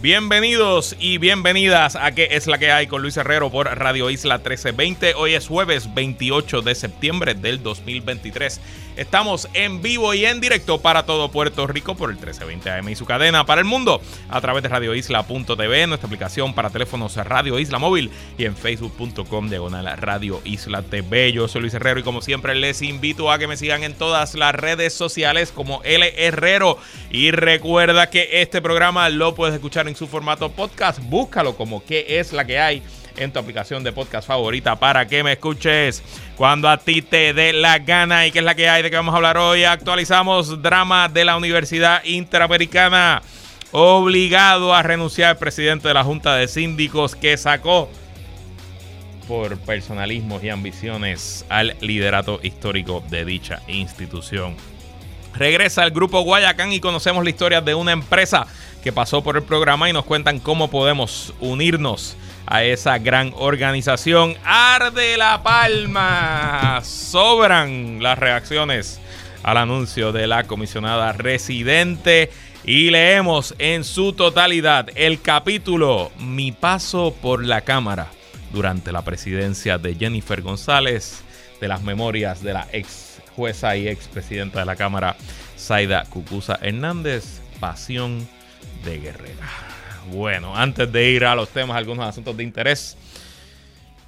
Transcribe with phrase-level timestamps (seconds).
[0.00, 2.86] bienvenidos y bienvenidas a ¿Qué es la que hay?
[2.86, 5.14] con Luis Herrero por Radio Isla 1320.
[5.14, 8.60] Hoy es jueves 28 de septiembre del 2023.
[8.96, 12.96] Estamos en vivo y en directo para todo Puerto Rico por el 1320 AM y
[12.96, 17.78] su cadena para el mundo a través de radioisla.tv, nuestra aplicación para teléfonos Radio Isla
[17.78, 21.32] Móvil y en facebook.com diagonal Radio Isla TV.
[21.32, 24.34] Yo soy Luis Herrero y como siempre les invito a que me sigan en todas
[24.34, 26.78] las redes sociales como L Herrero
[27.10, 31.00] y recuerda que este programa lo puedes escuchar en su formato podcast.
[31.02, 32.82] Búscalo como qué es la que hay
[33.16, 36.02] en tu aplicación de podcast favorita para que me escuches
[36.36, 38.26] cuando a ti te dé la gana.
[38.26, 38.82] ¿Y qué es la que hay?
[38.82, 39.64] ¿De qué vamos a hablar hoy?
[39.64, 43.22] Actualizamos drama de la Universidad Interamericana.
[43.72, 47.90] Obligado a renunciar el presidente de la Junta de Síndicos que sacó
[49.26, 54.54] por personalismos y ambiciones al liderato histórico de dicha institución.
[55.34, 58.46] Regresa el grupo Guayacán y conocemos la historia de una empresa
[58.86, 64.36] que pasó por el programa y nos cuentan cómo podemos unirnos a esa gran organización.
[64.44, 66.80] Arde la palma.
[66.84, 69.00] Sobran las reacciones
[69.42, 72.30] al anuncio de la comisionada residente.
[72.62, 78.06] Y leemos en su totalidad el capítulo Mi paso por la Cámara
[78.52, 81.24] durante la presidencia de Jennifer González,
[81.60, 85.16] de las memorias de la ex jueza y ex presidenta de la Cámara,
[85.58, 88.35] Zaida Cucusa Hernández, Pasión
[88.86, 89.48] de Guerrera.
[90.12, 92.96] Bueno, antes de ir a los temas, algunos asuntos de interés.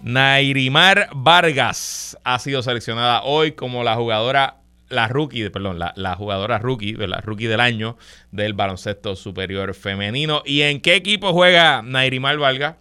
[0.01, 6.95] Nairimar Vargas ha sido seleccionada hoy como la jugadora, la rookie, perdón, la, jugadora rookie,
[6.95, 7.99] la rookie del año
[8.31, 10.43] del baloncesto superior femenino.
[10.47, 12.77] ¿Y en qué equipo juega Nairimar Vargas?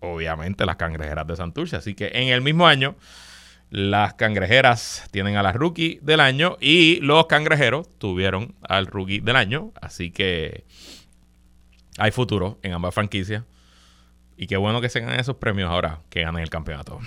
[0.00, 1.76] Obviamente las cangrejeras de Santurce.
[1.76, 2.94] Así que en el mismo año,
[3.70, 9.36] las cangrejeras tienen a la rookie del año y los cangrejeros tuvieron al rookie del
[9.36, 9.72] año.
[9.80, 10.64] Así que
[11.98, 13.44] hay futuro en ambas franquicias.
[14.36, 17.00] Y qué bueno que se ganen esos premios ahora que ganen el campeonato.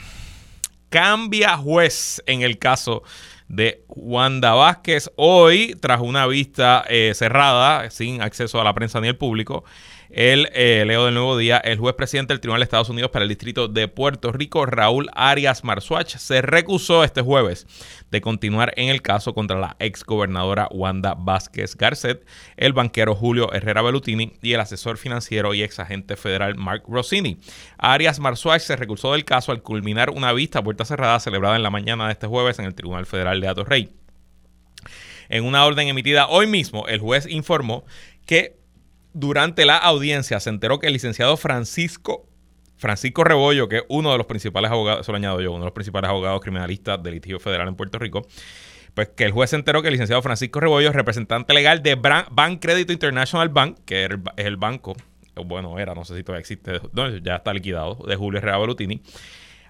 [0.90, 3.04] Cambia juez en el caso
[3.48, 5.12] de Wanda Vázquez.
[5.16, 9.64] Hoy, tras una vista eh, cerrada, sin acceso a la prensa ni al público,
[10.10, 13.24] el eh, Leo del Nuevo Día, el juez presidente del Tribunal de Estados Unidos para
[13.24, 17.68] el Distrito de Puerto Rico, Raúl Arias Marzuach, se recusó este jueves
[18.10, 22.26] de continuar en el caso contra la ex gobernadora Wanda Vázquez Garcet,
[22.58, 27.38] el banquero Julio Herrera Bellutini y el asesor financiero y ex agente federal Mark Rossini.
[27.78, 31.64] Arias Marzuach se recusó del caso al culminar una vista a puerta cerrada celebrada en
[31.64, 33.90] la mañana de este jueves en el Tribunal Federal de Atorrey.
[35.30, 37.86] En una orden emitida hoy mismo, el juez informó
[38.26, 38.59] que
[39.14, 42.30] durante la audiencia se enteró que el licenciado Francisco
[42.80, 45.74] Francisco Rebollo, que es uno de los principales abogados, eso añado yo, uno de los
[45.74, 48.26] principales abogados criminalistas del litigio federal en Puerto Rico,
[48.94, 52.60] pues que el juez se enteró que el licenciado Francisco Rebollo, representante legal de Bank
[52.62, 54.96] Credit International Bank, que es el banco,
[55.46, 56.80] bueno, era, no sé si todavía existe,
[57.22, 59.02] ya está liquidado, de Julio Herrera Balutini,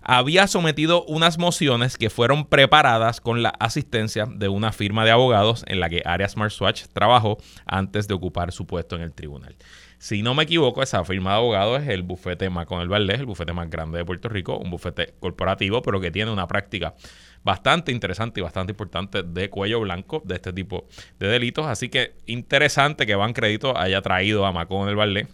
[0.01, 5.63] había sometido unas mociones que fueron preparadas con la asistencia de una firma de abogados
[5.67, 9.55] en la que Arias Marswatch trabajó antes de ocupar su puesto en el tribunal.
[9.99, 13.51] Si no me equivoco, esa firma de abogados es el bufete el Valdés, el bufete
[13.51, 16.95] más grande de Puerto Rico, un bufete corporativo, pero que tiene una práctica
[17.43, 20.87] bastante interesante y bastante importante de cuello blanco de este tipo
[21.19, 21.67] de delitos.
[21.67, 25.27] Así que interesante que Ban Crédito haya traído a Macón el Valdés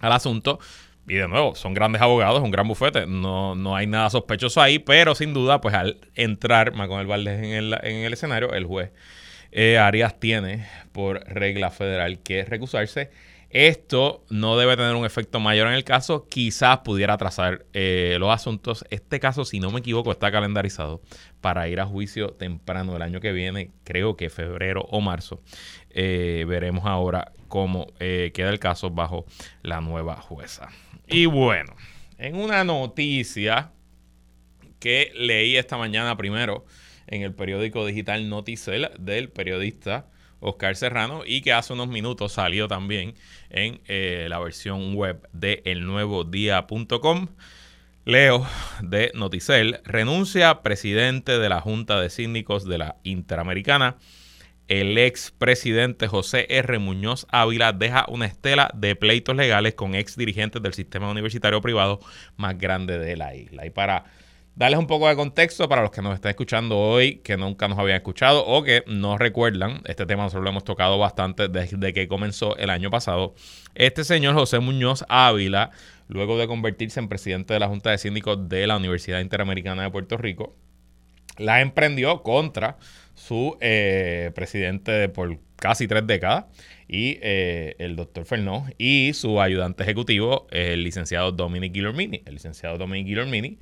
[0.00, 0.58] al asunto
[1.08, 3.06] y de nuevo, son grandes abogados, un gran bufete.
[3.06, 7.52] No, no hay nada sospechoso ahí, pero sin duda, pues al entrar Maconel Valdés en
[7.52, 8.90] el, en el escenario, el juez
[9.52, 13.10] eh, Arias tiene por regla federal que recusarse.
[13.50, 18.30] Esto no debe tener un efecto mayor en el caso, quizás pudiera atrasar eh, los
[18.30, 18.84] asuntos.
[18.90, 21.00] Este caso, si no me equivoco, está calendarizado
[21.40, 25.40] para ir a juicio temprano del año que viene, creo que febrero o marzo.
[25.90, 29.24] Eh, veremos ahora cómo queda el caso bajo
[29.62, 30.68] la nueva jueza.
[31.06, 31.74] Y bueno,
[32.18, 33.72] en una noticia
[34.78, 36.64] que leí esta mañana primero
[37.06, 40.06] en el periódico digital Noticel del periodista
[40.40, 43.14] Oscar Serrano y que hace unos minutos salió también
[43.50, 47.28] en eh, la versión web de elnuevodía.com.
[48.04, 48.46] Leo
[48.80, 53.96] de Noticel renuncia presidente de la Junta de Síndicos de la Interamericana
[54.68, 56.78] el ex presidente José R.
[56.78, 62.00] Muñoz Ávila deja una estela de pleitos legales con ex dirigentes del sistema universitario privado
[62.36, 63.64] más grande de la isla.
[63.64, 64.04] Y para
[64.58, 67.78] darles un poco de contexto para los que nos están escuchando hoy, que nunca nos
[67.78, 69.82] habían escuchado o que no recuerdan.
[69.84, 73.34] Este tema nosotros lo hemos tocado bastante desde que comenzó el año pasado.
[73.76, 75.70] Este señor José Muñoz Ávila,
[76.08, 79.90] luego de convertirse en presidente de la Junta de Síndicos de la Universidad Interamericana de
[79.90, 80.56] Puerto Rico,
[81.36, 82.78] la emprendió contra
[83.14, 86.46] su eh, presidente por casi tres décadas
[86.88, 92.22] y eh, el doctor Fernó y su ayudante ejecutivo, el licenciado Dominic Guillermini.
[92.26, 93.58] El licenciado Dominic Guillermini,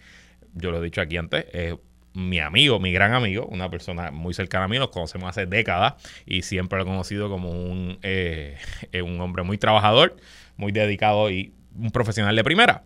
[0.56, 1.74] yo lo he dicho aquí antes, es
[2.14, 5.94] mi amigo, mi gran amigo, una persona muy cercana a mí, nos conocemos hace décadas
[6.24, 8.56] y siempre lo he conocido como un, eh,
[9.04, 10.16] un hombre muy trabajador,
[10.56, 12.84] muy dedicado y un profesional de primera.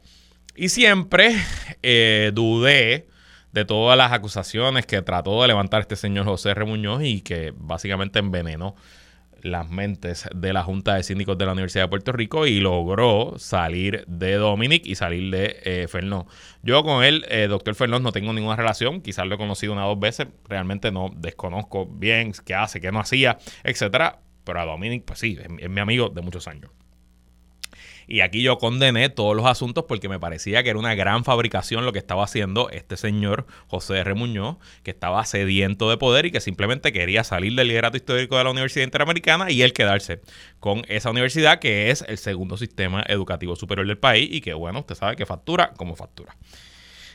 [0.56, 1.36] Y siempre
[1.82, 3.06] eh, dudé
[3.52, 6.64] de todas las acusaciones que trató de levantar este señor José R.
[6.64, 8.74] Muñoz y que básicamente envenenó
[9.42, 13.34] las mentes de la Junta de Síndicos de la Universidad de Puerto Rico y logró
[13.38, 16.26] salir de Dominic y salir de eh, Fernó.
[16.62, 19.86] Yo con él, eh, doctor Fernó, no tengo ninguna relación, quizás lo he conocido una
[19.86, 24.64] o dos veces, realmente no desconozco bien qué hace, qué no hacía, etcétera, pero a
[24.64, 26.70] Dominic, pues sí, es mi amigo de muchos años.
[28.10, 31.84] Y aquí yo condené todos los asuntos porque me parecía que era una gran fabricación
[31.84, 34.14] lo que estaba haciendo este señor José R.
[34.14, 38.42] Muñoz, que estaba sediento de poder y que simplemente quería salir del liderato histórico de
[38.42, 40.22] la Universidad Interamericana y él quedarse
[40.58, 44.80] con esa universidad que es el segundo sistema educativo superior del país y que, bueno,
[44.80, 46.36] usted sabe que factura como factura.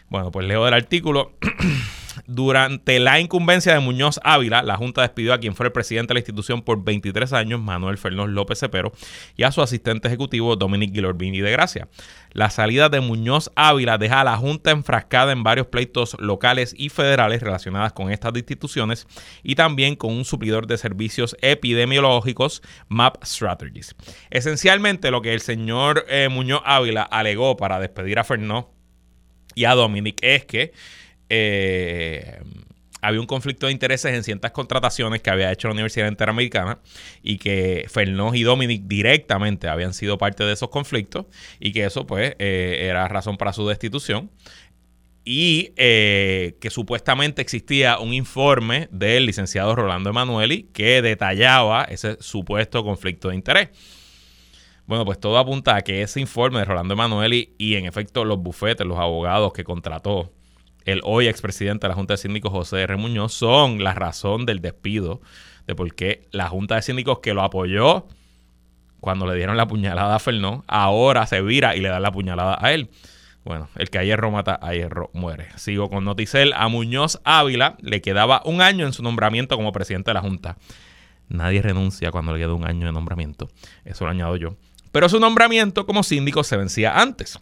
[0.10, 1.34] Bueno, pues leo del artículo.
[2.28, 6.16] Durante la incumbencia de Muñoz Ávila, la Junta despidió a quien fue el presidente de
[6.16, 8.94] la institución por 23 años, Manuel Fernández López Cepero,
[9.36, 11.88] y a su asistente ejecutivo, Dominic Guillorbini de Gracia.
[12.32, 16.90] La salida de Muñoz Ávila deja a la Junta enfrascada en varios pleitos locales y
[16.90, 19.08] federales relacionadas con estas instituciones
[19.44, 23.96] y también con un suplidor de servicios epidemiológicos, MAP Strategies.
[24.30, 28.75] Esencialmente, lo que el señor eh, Muñoz Ávila alegó para despedir a Fernández
[29.56, 30.74] y a Dominic es que
[31.30, 32.40] eh,
[33.02, 36.80] había un conflicto de intereses en ciertas contrataciones que había hecho la Universidad Interamericana
[37.22, 41.26] y que Fernández y Dominic directamente habían sido parte de esos conflictos
[41.60, 44.32] y que eso pues eh, era razón para su destitución
[45.24, 52.84] y eh, que supuestamente existía un informe del licenciado Rolando Emanueli que detallaba ese supuesto
[52.84, 53.70] conflicto de interés.
[54.88, 58.38] Bueno, pues todo apunta a que ese informe de Rolando Emanueli y en efecto los
[58.38, 60.32] bufetes, los abogados que contrató
[60.86, 62.96] el hoy expresidente de la Junta de Síndicos José R.
[62.96, 65.22] Muñoz son la razón del despido
[65.66, 68.06] de por qué la Junta de Síndicos que lo apoyó
[69.00, 72.58] cuando le dieron la puñalada a Fernó, ahora se vira y le da la puñalada
[72.60, 72.90] a él.
[73.44, 75.50] Bueno, el que a hierro mata, a hierro muere.
[75.58, 76.54] Sigo con Noticel.
[76.54, 80.58] A Muñoz Ávila le quedaba un año en su nombramiento como presidente de la Junta.
[81.30, 83.48] Nadie renuncia cuando le queda un año de nombramiento.
[83.84, 84.56] Eso lo añado yo.
[84.96, 87.38] Pero su nombramiento como síndico se vencía antes.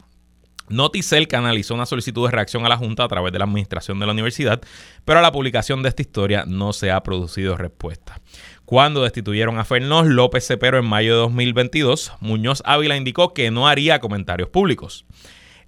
[0.69, 4.07] Noticel canalizó una solicitud de reacción a la Junta a través de la administración de
[4.07, 4.59] la universidad,
[5.05, 8.19] pero a la publicación de esta historia no se ha producido respuesta.
[8.65, 13.67] Cuando destituyeron a Fernós López Cepero en mayo de 2022, Muñoz Ávila indicó que no
[13.67, 15.05] haría comentarios públicos.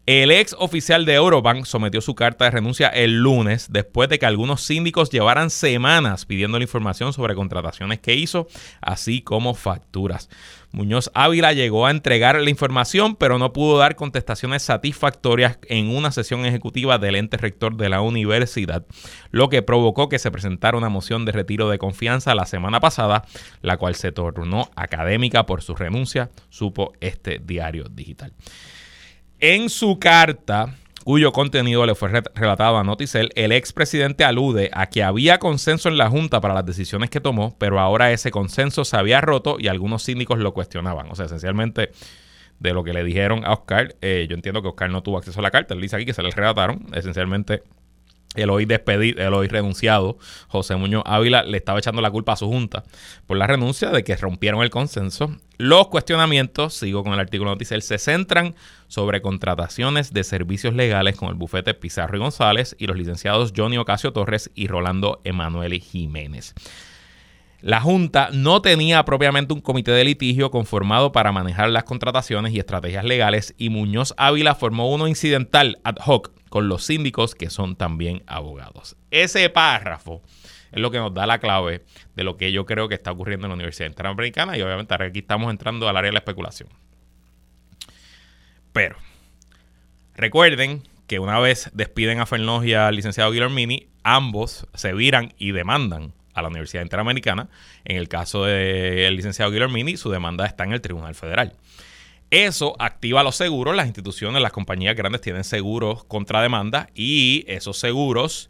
[0.05, 4.27] El ex oficial de Eurobank sometió su carta de renuncia el lunes después de que
[4.27, 8.47] algunos síndicos llevaran semanas pidiendo la información sobre contrataciones que hizo,
[8.81, 10.29] así como facturas.
[10.71, 16.11] Muñoz Ávila llegó a entregar la información, pero no pudo dar contestaciones satisfactorias en una
[16.11, 18.85] sesión ejecutiva del ente rector de la universidad,
[19.31, 23.25] lo que provocó que se presentara una moción de retiro de confianza la semana pasada,
[23.63, 28.33] la cual se tornó académica por su renuncia, supo este diario digital.
[29.39, 35.03] En su carta, cuyo contenido le fue relatado a Noticel, el expresidente alude a que
[35.03, 38.95] había consenso en la Junta para las decisiones que tomó, pero ahora ese consenso se
[38.95, 41.11] había roto y algunos síndicos lo cuestionaban.
[41.11, 41.91] O sea, esencialmente
[42.59, 45.39] de lo que le dijeron a Oscar, eh, yo entiendo que Oscar no tuvo acceso
[45.41, 47.61] a la carta, él dice aquí que se le relataron, esencialmente
[48.35, 52.35] el hoy despedido, el hoy renunciado, José Muñoz Ávila, le estaba echando la culpa a
[52.35, 52.83] su junta
[53.27, 55.35] por la renuncia de que rompieron el consenso.
[55.57, 58.55] Los cuestionamientos, sigo con el artículo noticiel, se centran
[58.87, 63.77] sobre contrataciones de servicios legales con el bufete Pizarro y González y los licenciados Johnny
[63.77, 66.53] Ocasio Torres y Rolando Emanuele Jiménez.
[67.65, 72.59] La Junta no tenía propiamente un comité de litigio conformado para manejar las contrataciones y
[72.59, 77.75] estrategias legales y Muñoz Ávila formó uno incidental ad hoc con los síndicos que son
[77.75, 78.97] también abogados.
[79.09, 80.21] Ese párrafo
[80.71, 81.83] es lo que nos da la clave
[82.15, 85.17] de lo que yo creo que está ocurriendo en la Universidad Interamericana y obviamente aquí
[85.17, 86.69] estamos entrando al área de la especulación.
[88.73, 88.95] Pero
[90.13, 95.51] recuerden que una vez despiden a Fernández y al licenciado Guillermini, ambos se viran y
[95.51, 97.49] demandan a la Universidad Interamericana.
[97.85, 101.53] En el caso del licenciado Guillermini, su demanda está en el Tribunal Federal.
[102.29, 107.77] Eso activa los seguros, las instituciones, las compañías grandes tienen seguros contra demanda y esos
[107.77, 108.49] seguros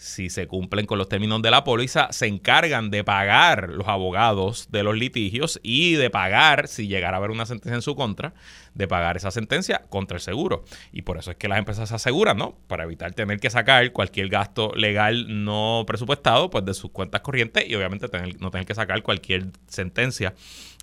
[0.00, 4.68] si se cumplen con los términos de la póliza, se encargan de pagar los abogados
[4.70, 8.32] de los litigios y de pagar, si llegara a haber una sentencia en su contra,
[8.72, 10.64] de pagar esa sentencia contra el seguro.
[10.90, 12.56] Y por eso es que las empresas se aseguran, ¿no?
[12.66, 17.68] Para evitar tener que sacar cualquier gasto legal no presupuestado, pues de sus cuentas corrientes
[17.68, 20.32] y obviamente no tener que sacar cualquier sentencia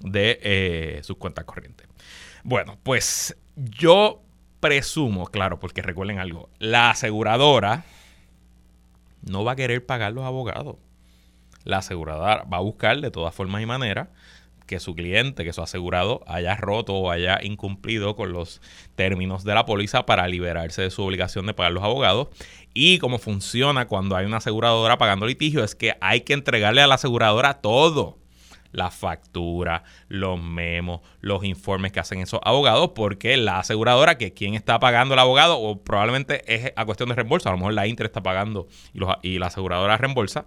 [0.04, 1.88] de eh, sus cuentas corrientes.
[2.44, 4.22] Bueno, pues yo
[4.60, 7.84] presumo, claro, porque recuerden algo, la aseguradora
[9.22, 10.78] no va a querer pagar los abogados.
[11.64, 14.10] La aseguradora va a buscar de todas formas y maneras
[14.68, 18.62] que su cliente, que su asegurado haya roto o haya incumplido con los
[18.96, 22.28] términos de la póliza para liberarse de su obligación de pagar los abogados.
[22.74, 26.88] Y cómo funciona cuando hay una aseguradora pagando litigio es que hay que entregarle a
[26.88, 28.18] la aseguradora todo
[28.78, 34.54] la factura, los memos, los informes que hacen esos abogados, porque la aseguradora, que quien
[34.54, 37.88] está pagando el abogado, o probablemente es a cuestión de reembolso, a lo mejor la
[37.88, 38.68] Inter está pagando
[39.24, 40.46] y, la aseguradora reembolsa,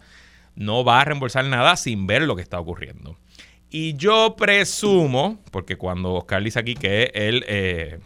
[0.55, 3.19] no va a reembolsar nada sin ver lo que está ocurriendo.
[3.69, 7.99] Y yo presumo, porque cuando Oscar dice aquí que el eh,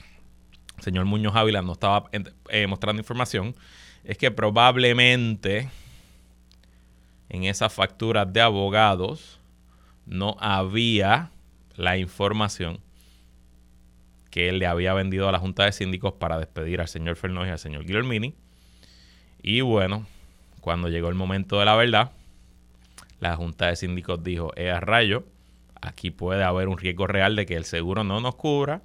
[0.79, 2.09] señor Muñoz Ávila no estaba
[2.49, 3.55] eh, mostrando información,
[4.05, 5.69] es que probablemente
[7.29, 9.34] en esas facturas de abogados
[10.07, 11.31] no había
[11.77, 12.81] la información
[14.31, 17.49] que él le había vendido a la Junta de Síndicos para despedir al señor Fernández
[17.49, 18.35] y al señor Guillermini.
[19.43, 20.07] Y bueno,
[20.61, 22.11] cuando llegó el momento de la verdad,
[23.21, 25.25] la Junta de Síndicos dijo, eh, a rayo,
[25.81, 28.83] aquí puede haber un riesgo real de que el seguro no nos cubra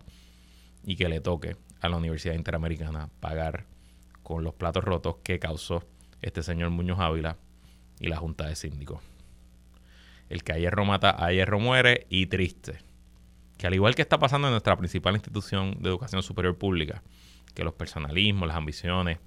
[0.84, 3.66] y que le toque a la Universidad Interamericana pagar
[4.22, 5.84] con los platos rotos que causó
[6.22, 7.38] este señor Muñoz Ávila
[8.00, 9.02] y la Junta de Síndicos.
[10.30, 12.78] El que a hierro mata, a hierro muere y triste.
[13.58, 17.02] Que al igual que está pasando en nuestra principal institución de educación superior pública,
[17.54, 19.20] que los personalismos, las ambiciones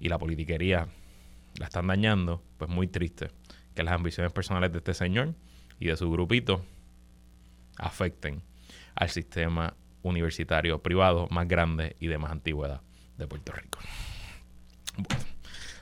[0.00, 0.88] y la politiquería
[1.58, 3.30] la están dañando, pues muy triste
[3.74, 5.34] que las ambiciones personales de este señor
[5.78, 6.64] y de su grupito
[7.76, 8.42] afecten
[8.94, 12.80] al sistema universitario privado más grande y de más antigüedad
[13.16, 13.78] de Puerto Rico.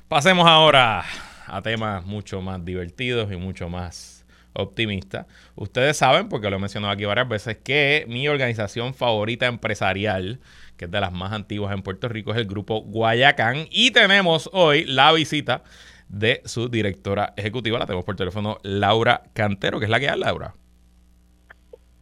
[0.09, 1.05] pasemos ahora
[1.47, 4.16] a temas mucho más divertidos y mucho más
[4.57, 5.27] optimista.
[5.55, 10.41] Ustedes saben, porque lo he mencionado aquí varias veces, que mi organización favorita empresarial,
[10.77, 13.67] que es de las más antiguas en Puerto Rico, es el grupo Guayacán.
[13.71, 15.63] Y tenemos hoy la visita
[16.09, 17.79] de su directora ejecutiva.
[17.79, 20.55] La tenemos por teléfono, Laura Cantero, que es la que es Laura.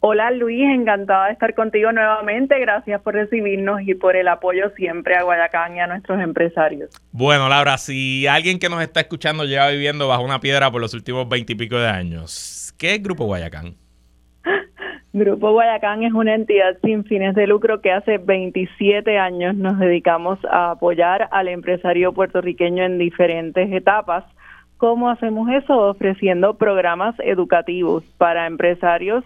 [0.07, 2.59] Hola Luis, encantada de estar contigo nuevamente.
[2.59, 6.91] Gracias por recibirnos y por el apoyo siempre a Guayacán y a nuestros empresarios.
[7.11, 10.93] Bueno, Laura, si alguien que nos está escuchando lleva viviendo bajo una piedra por los
[10.93, 13.73] últimos veintipico de años, ¿qué es Grupo Guayacán?
[15.13, 20.37] Grupo Guayacán es una entidad sin fines de lucro que hace 27 años nos dedicamos
[20.51, 24.23] a apoyar al empresario puertorriqueño en diferentes etapas.
[24.77, 25.75] ¿Cómo hacemos eso?
[25.75, 29.23] Ofreciendo programas educativos para empresarios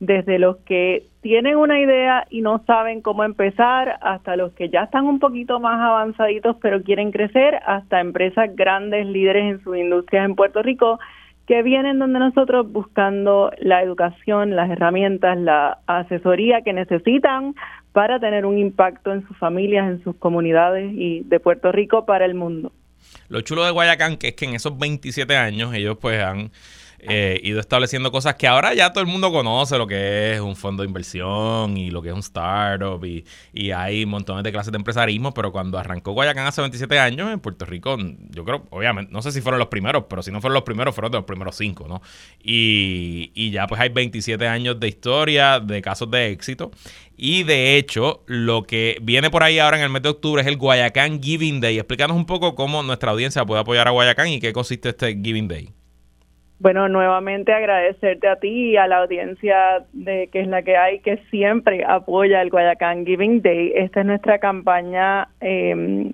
[0.00, 4.84] desde los que tienen una idea y no saben cómo empezar, hasta los que ya
[4.84, 10.24] están un poquito más avanzaditos pero quieren crecer, hasta empresas grandes, líderes en sus industrias
[10.24, 10.98] en Puerto Rico,
[11.46, 17.54] que vienen donde nosotros buscando la educación, las herramientas, la asesoría que necesitan
[17.92, 22.26] para tener un impacto en sus familias, en sus comunidades y de Puerto Rico para
[22.26, 22.70] el mundo.
[23.28, 26.50] Lo chulo de Guayacán que es que en esos 27 años ellos pues han
[27.00, 30.56] eh, ido estableciendo cosas que ahora ya todo el mundo conoce, lo que es un
[30.56, 34.72] fondo de inversión y lo que es un startup y, y hay montones de clases
[34.72, 37.96] de empresarismo, pero cuando arrancó Guayacán hace 27 años en Puerto Rico,
[38.30, 40.94] yo creo, obviamente, no sé si fueron los primeros, pero si no fueron los primeros,
[40.94, 42.02] fueron de los primeros cinco, ¿no?
[42.42, 46.70] Y, y ya pues hay 27 años de historia, de casos de éxito.
[47.16, 50.46] Y de hecho, lo que viene por ahí ahora en el mes de octubre es
[50.46, 51.76] el Guayacán Giving Day.
[51.78, 55.48] Explícanos un poco cómo nuestra audiencia puede apoyar a Guayacán y qué consiste este Giving
[55.48, 55.70] Day.
[56.60, 60.98] Bueno, nuevamente agradecerte a ti y a la audiencia de que es la que hay,
[61.00, 63.72] que siempre apoya el Guayacán Giving Day.
[63.76, 66.10] Esta es nuestra campaña eh,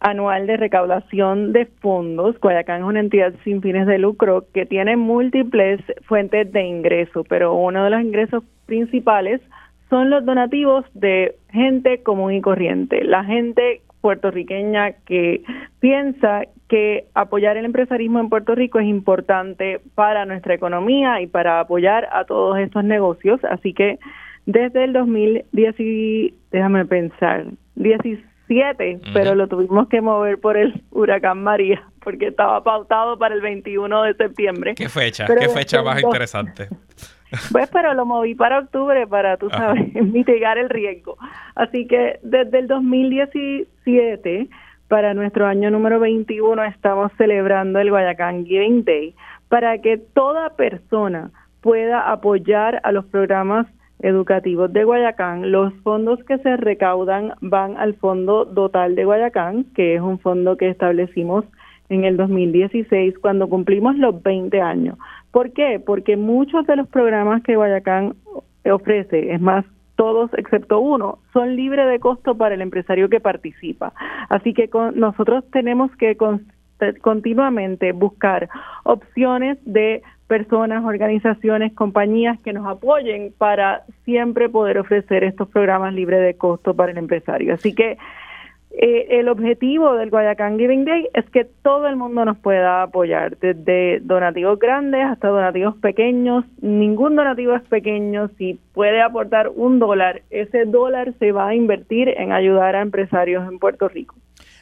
[0.00, 2.38] anual de recaudación de fondos.
[2.40, 7.54] Guayacán es una entidad sin fines de lucro que tiene múltiples fuentes de ingreso, pero
[7.54, 9.40] uno de los ingresos principales
[9.90, 15.42] son los donativos de gente común y corriente, la gente puertorriqueña que
[15.80, 21.58] piensa que apoyar el empresarismo en Puerto Rico es importante para nuestra economía y para
[21.58, 23.40] apoyar a todos estos negocios.
[23.50, 23.98] Así que
[24.44, 25.74] desde el 2010,
[26.52, 33.18] déjame pensar, 17, pero lo tuvimos que mover por el huracán María, porque estaba pautado
[33.18, 34.76] para el 21 de septiembre.
[34.76, 35.26] ¿Qué fecha?
[35.26, 36.68] ¿Qué fecha más interesante?
[37.52, 41.16] Pues, pero lo moví para octubre para, tú sabes, mitigar el riesgo.
[41.54, 44.48] Así que desde el 2017,
[44.88, 49.14] para nuestro año número 21, estamos celebrando el Guayacán Giving Day
[49.48, 51.30] para que toda persona
[51.60, 53.66] pueda apoyar a los programas
[54.00, 55.50] educativos de Guayacán.
[55.50, 60.56] Los fondos que se recaudan van al Fondo Total de Guayacán, que es un fondo
[60.56, 61.44] que establecimos
[61.88, 64.98] en el 2016 cuando cumplimos los 20 años.
[65.36, 65.78] ¿Por qué?
[65.84, 68.14] Porque muchos de los programas que Guayacán
[68.64, 73.92] ofrece, es más, todos excepto uno, son libres de costo para el empresario que participa.
[74.30, 76.16] Así que nosotros tenemos que
[77.02, 78.48] continuamente buscar
[78.84, 86.22] opciones de personas, organizaciones, compañías que nos apoyen para siempre poder ofrecer estos programas libres
[86.22, 87.52] de costo para el empresario.
[87.52, 87.98] Así que
[88.78, 93.38] eh, el objetivo del Guayacán Giving Day es que todo el mundo nos pueda apoyar,
[93.38, 96.44] desde donativos grandes hasta donativos pequeños.
[96.60, 98.28] Ningún donativo es pequeño.
[98.36, 103.48] Si puede aportar un dólar, ese dólar se va a invertir en ayudar a empresarios
[103.50, 104.14] en Puerto Rico.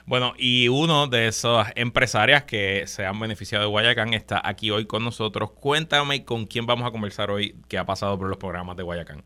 [0.06, 4.86] Bueno, y uno de esas empresarias que se han beneficiado de Guayacán está aquí hoy
[4.86, 5.50] con nosotros.
[5.50, 9.24] Cuéntame con quién vamos a conversar hoy que ha pasado por los programas de Guayacán.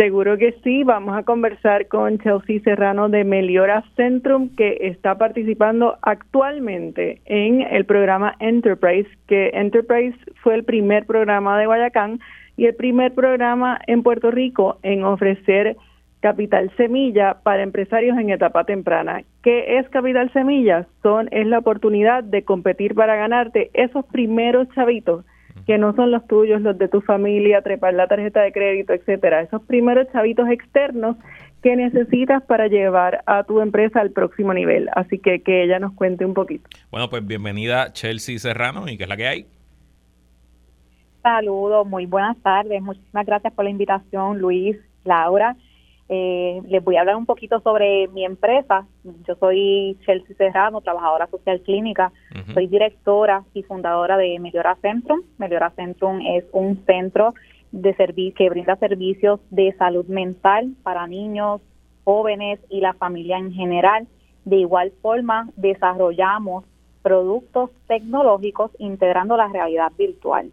[0.00, 5.98] Seguro que sí, vamos a conversar con Chelsea Serrano de Meliora Centrum, que está participando
[6.00, 12.18] actualmente en el programa Enterprise, que Enterprise fue el primer programa de Guayacán
[12.56, 15.76] y el primer programa en Puerto Rico en ofrecer
[16.20, 19.22] Capital Semilla para empresarios en etapa temprana.
[19.42, 20.86] ¿Qué es Capital Semilla?
[21.02, 25.26] Son, es la oportunidad de competir para ganarte esos primeros chavitos
[25.70, 29.42] que no son los tuyos, los de tu familia, trepar la tarjeta de crédito, etcétera.
[29.42, 31.16] Esos primeros chavitos externos
[31.62, 34.88] que necesitas para llevar a tu empresa al próximo nivel.
[34.96, 36.68] Así que que ella nos cuente un poquito.
[36.90, 39.46] Bueno, pues bienvenida Chelsea Serrano y qué es la que hay.
[41.22, 42.82] Saludos, muy buenas tardes.
[42.82, 45.54] Muchísimas gracias por la invitación, Luis, Laura.
[46.12, 48.84] Eh, les voy a hablar un poquito sobre mi empresa.
[49.28, 52.12] Yo soy Chelsea Serrano, trabajadora social clínica.
[52.52, 55.20] Soy directora y fundadora de Meliora Centrum.
[55.38, 57.32] Meliora Centrum es un centro
[57.70, 61.60] de que brinda servicios de salud mental para niños,
[62.02, 64.08] jóvenes y la familia en general.
[64.44, 66.64] De igual forma, desarrollamos
[67.02, 70.50] productos tecnológicos integrando la realidad virtual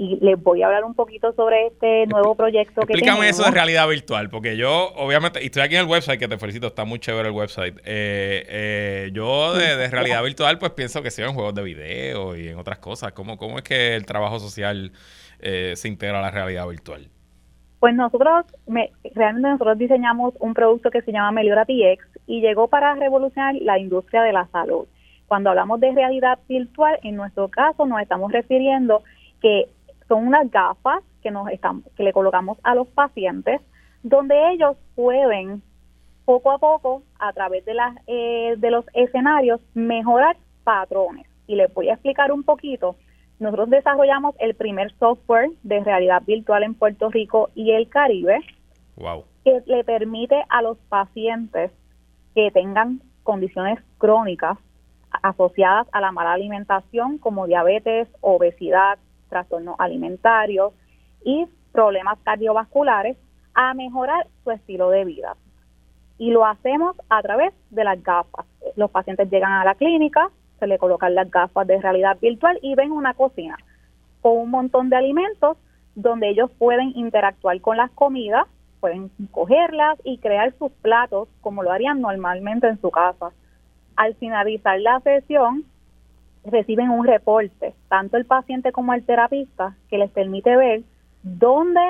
[0.00, 3.50] y les voy a hablar un poquito sobre este nuevo proyecto que Explícame eso de
[3.50, 6.86] realidad virtual, porque yo, obviamente, y estoy aquí en el website, que te felicito, está
[6.86, 7.76] muy chévere el website.
[7.84, 12.48] Eh, eh, yo de, realidad virtual, pues pienso que sea en juegos de video y
[12.48, 13.12] en otras cosas.
[13.12, 14.90] ¿Cómo, cómo es que el trabajo social
[15.38, 17.06] eh, se integra a la realidad virtual?
[17.78, 18.46] Pues nosotros,
[19.14, 23.78] realmente nosotros diseñamos un producto que se llama Meliora TX y llegó para revolucionar la
[23.78, 24.86] industria de la salud.
[25.26, 29.02] Cuando hablamos de realidad virtual, en nuestro caso nos estamos refiriendo
[29.40, 29.68] que
[30.10, 33.60] son unas gafas que nos estamos, que le colocamos a los pacientes,
[34.02, 35.62] donde ellos pueden
[36.24, 41.26] poco a poco, a través de las eh, de los escenarios, mejorar patrones.
[41.46, 42.96] Y les voy a explicar un poquito.
[43.38, 48.40] Nosotros desarrollamos el primer software de realidad virtual en Puerto Rico y el Caribe,
[49.44, 51.70] que le permite a los pacientes
[52.34, 54.58] que tengan condiciones crónicas
[55.22, 58.98] asociadas a la mala alimentación como diabetes, obesidad,
[59.30, 60.74] trastornos alimentarios
[61.24, 63.16] y problemas cardiovasculares
[63.54, 65.36] a mejorar su estilo de vida.
[66.18, 68.44] Y lo hacemos a través de las gafas.
[68.76, 72.74] Los pacientes llegan a la clínica, se le colocan las gafas de realidad virtual y
[72.74, 73.56] ven una cocina
[74.20, 75.56] con un montón de alimentos
[75.94, 78.46] donde ellos pueden interactuar con las comidas,
[78.80, 83.30] pueden cogerlas y crear sus platos como lo harían normalmente en su casa.
[83.96, 85.64] Al finalizar la sesión,
[86.44, 90.82] reciben un reporte, tanto el paciente como el terapista, que les permite ver
[91.22, 91.80] dónde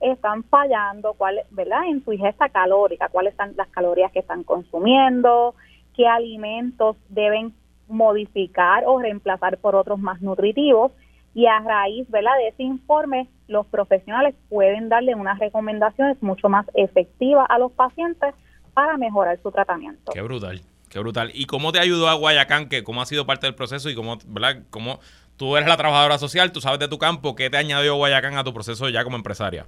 [0.00, 1.84] están fallando, cuál, ¿verdad?
[1.88, 5.54] En su ingesta calórica, cuáles son las calorías que están consumiendo,
[5.94, 7.52] qué alimentos deben
[7.88, 10.92] modificar o reemplazar por otros más nutritivos
[11.34, 12.36] y a raíz, ¿verdad?
[12.38, 18.34] De ese informe, los profesionales pueden darle unas recomendaciones mucho más efectivas a los pacientes
[18.74, 20.12] para mejorar su tratamiento.
[20.12, 20.60] Qué brutal.
[20.90, 21.30] Qué brutal.
[21.34, 22.68] ¿Y cómo te ayudó a Guayacán?
[22.68, 24.62] Que, ¿Cómo ha sido parte del proceso y cómo, ¿verdad?
[24.70, 25.00] ¿Cómo
[25.38, 28.44] tú eres la trabajadora social, tú sabes de tu campo, ¿qué te añadió Guayacán a
[28.44, 29.66] tu proceso ya como empresaria?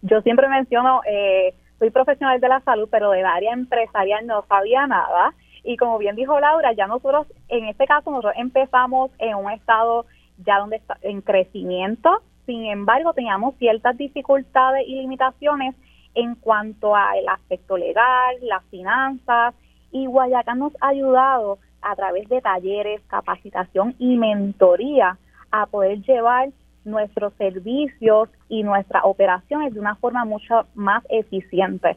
[0.00, 4.86] Yo siempre menciono, eh, soy profesional de la salud, pero del área empresarial no sabía
[4.86, 5.34] nada.
[5.64, 10.06] Y como bien dijo Laura, ya nosotros, en este caso, nosotros empezamos en un estado
[10.44, 12.22] ya donde está en crecimiento.
[12.46, 15.74] Sin embargo, teníamos ciertas dificultades y limitaciones
[16.14, 19.54] en cuanto al aspecto legal, las finanzas
[20.02, 25.18] y Guayacán nos ha ayudado a través de talleres, capacitación y mentoría
[25.50, 26.50] a poder llevar
[26.84, 31.96] nuestros servicios y nuestras operaciones de una forma mucho más eficiente.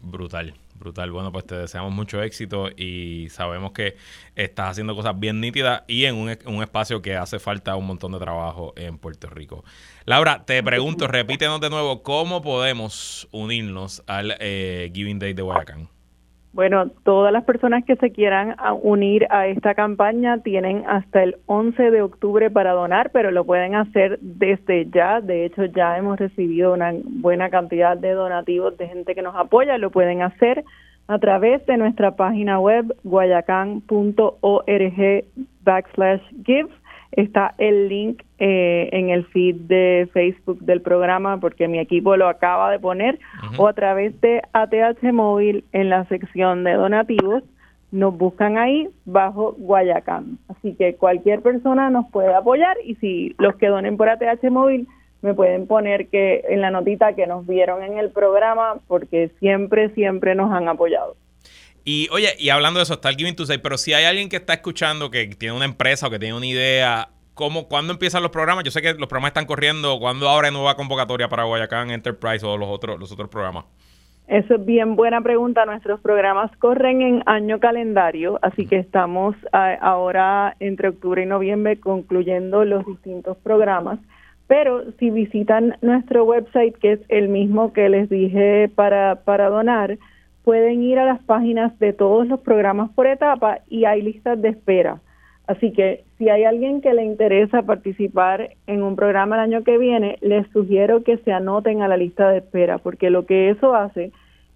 [0.00, 0.54] Brutal.
[0.78, 1.10] Brutal.
[1.10, 3.96] Bueno, pues te deseamos mucho éxito y sabemos que
[4.36, 8.12] estás haciendo cosas bien nítidas y en un, un, espacio que hace falta un montón
[8.12, 9.64] de trabajo en Puerto Rico.
[10.04, 15.88] Laura, te pregunto, repítenos de nuevo, ¿cómo podemos unirnos al eh, Giving Day de Guayacán?
[16.52, 21.90] Bueno, todas las personas que se quieran unir a esta campaña tienen hasta el 11
[21.90, 25.20] de octubre para donar, pero lo pueden hacer desde ya.
[25.20, 29.78] De hecho, ya hemos recibido una buena cantidad de donativos de gente que nos apoya.
[29.78, 30.64] Lo pueden hacer
[31.06, 33.84] a través de nuestra página web guayacan.org
[35.64, 36.70] backslash give
[37.12, 42.28] está el link eh, en el feed de Facebook del programa porque mi equipo lo
[42.28, 43.18] acaba de poner
[43.56, 47.42] o a través de ATH Móvil en la sección de donativos
[47.90, 50.38] nos buscan ahí bajo Guayacán.
[50.48, 54.86] Así que cualquier persona nos puede apoyar y si los que donen por ATH Móvil
[55.22, 59.90] me pueden poner que en la notita que nos vieron en el programa porque siempre,
[59.90, 61.16] siempre nos han apoyado.
[61.90, 64.36] Y oye, y hablando de eso, está el Giving Tuesday, pero si hay alguien que
[64.36, 68.30] está escuchando que tiene una empresa o que tiene una idea, ¿cómo, ¿cuándo empiezan los
[68.30, 68.64] programas?
[68.64, 69.98] Yo sé que los programas están corriendo.
[69.98, 73.64] ¿Cuándo abre nueva convocatoria para Guayacán Enterprise o los otros, los otros programas?
[74.26, 75.64] Eso es bien buena pregunta.
[75.64, 79.34] Nuestros programas corren en año calendario, así que estamos
[79.80, 83.98] ahora entre octubre y noviembre concluyendo los distintos programas.
[84.46, 89.96] Pero si visitan nuestro website, que es el mismo que les dije para, para donar,
[90.48, 94.48] pueden ir a las páginas de todos los programas por etapa y hay listas de
[94.48, 94.98] espera.
[95.46, 99.76] Así que si hay alguien que le interesa participar en un programa el año que
[99.76, 103.74] viene, les sugiero que se anoten a la lista de espera, porque lo que eso
[103.74, 104.10] hace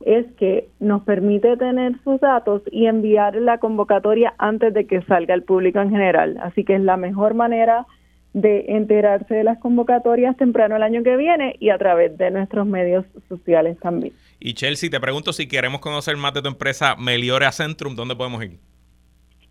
[0.06, 5.34] es que nos permite tener sus datos y enviar la convocatoria antes de que salga
[5.34, 6.38] al público en general.
[6.40, 7.84] Así que es la mejor manera
[8.32, 12.66] de enterarse de las convocatorias temprano el año que viene y a través de nuestros
[12.66, 14.14] medios sociales también.
[14.44, 18.42] Y Chelsea, te pregunto si queremos conocer más de tu empresa Meliora Centrum, ¿dónde podemos
[18.42, 18.58] ir?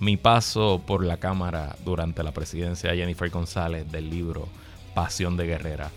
[0.00, 4.48] Mi paso por la Cámara durante la presidencia de Jennifer González del libro
[4.94, 5.90] Pasión de Guerrera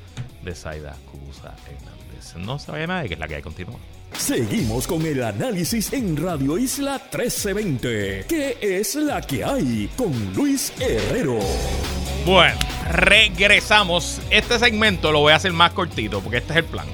[0.43, 2.06] de Zaida Cubusa Hernández.
[2.37, 3.75] No se vaya nadie, que es la que hay continúa.
[4.13, 8.25] Seguimos con el análisis en Radio Isla 1320.
[8.27, 9.89] ¿Qué es la que hay?
[9.95, 11.39] Con Luis Herrero.
[12.25, 12.57] Bueno,
[12.91, 14.19] regresamos.
[14.29, 16.87] Este segmento lo voy a hacer más cortito porque este es el plan.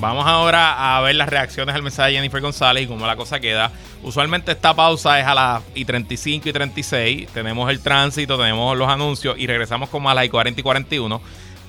[0.00, 3.40] Vamos ahora a ver las reacciones al mensaje de Jennifer González y cómo la cosa
[3.40, 3.70] queda.
[4.02, 7.28] Usualmente esta pausa es a las y 35 y 36.
[7.32, 11.22] Tenemos el tránsito, tenemos los anuncios y regresamos como a las y 40 y 41.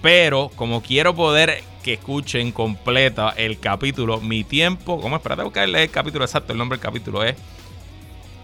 [0.05, 5.15] Pero como quiero poder que escuchen completa el capítulo, mi tiempo, ¿cómo?
[5.15, 7.35] Espérate buscarle el capítulo exacto, el nombre del capítulo es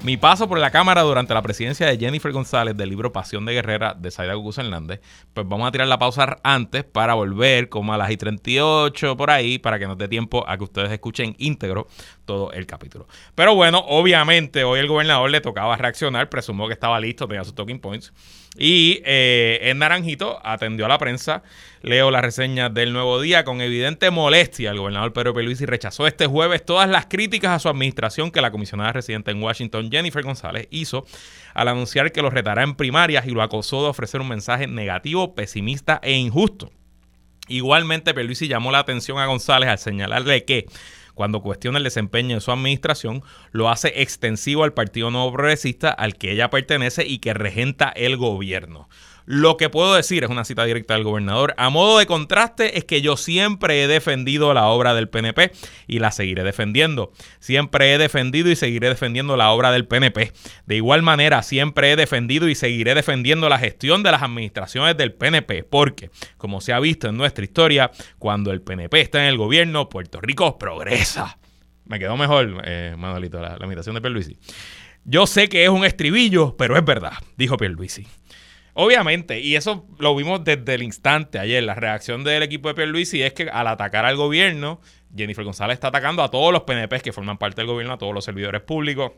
[0.02, 3.54] mi paso por la Cámara durante la presidencia de Jennifer González del libro Pasión de
[3.54, 5.02] Guerrera de Saida Gugus Hernández.
[5.36, 9.30] Pues vamos a tirar la pausa antes para volver como a las y 38 por
[9.30, 11.88] ahí para que nos dé tiempo a que ustedes escuchen íntegro
[12.26, 13.08] todo el capítulo.
[13.36, 17.54] Pero bueno, obviamente hoy el gobernador le tocaba reaccionar, presumo que estaba listo, tenía sus
[17.54, 18.12] talking points.
[18.58, 21.42] Y eh, en Naranjito atendió a la prensa.
[21.82, 23.44] Leo la reseña del Nuevo Día.
[23.44, 27.70] Con evidente molestia, el gobernador Pedro Peluisi rechazó este jueves todas las críticas a su
[27.70, 31.06] administración que la comisionada residente en Washington, Jennifer González, hizo
[31.54, 35.34] al anunciar que lo retará en primarias y lo acosó de ofrecer un mensaje negativo,
[35.34, 36.72] pesimista e injusto.
[37.48, 40.68] Igualmente, Peluisi llamó la atención a González al señalarle que
[41.14, 46.16] cuando cuestiona el desempeño de su administración, lo hace extensivo al Partido Nuevo Progresista al
[46.16, 48.90] que ella pertenece y que regenta el gobierno.
[49.26, 52.86] Lo que puedo decir, es una cita directa del gobernador, a modo de contraste es
[52.86, 55.52] que yo siempre he defendido la obra del PNP
[55.88, 57.12] y la seguiré defendiendo.
[57.40, 60.34] Siempre he defendido y seguiré defendiendo la obra del PNP.
[60.66, 65.14] De igual manera, siempre he defendido y seguiré defendiendo la gestión de las administraciones del
[65.14, 69.38] PNP, porque, como se ha visto en nuestra historia, cuando el PNP está en el
[69.38, 71.38] gobierno, Puerto Rico progresa.
[71.86, 74.38] Me quedó mejor, eh, Manuelito, la, la imitación de Pierluisi.
[75.04, 78.08] Yo sé que es un estribillo, pero es verdad, dijo Pierluisi.
[78.74, 83.22] Obviamente, y eso lo vimos desde el instante ayer, la reacción del equipo de Pierluisi
[83.22, 84.80] es que al atacar al gobierno,
[85.16, 88.14] Jennifer González está atacando a todos los PNPs que forman parte del gobierno, a todos
[88.14, 89.12] los servidores públicos.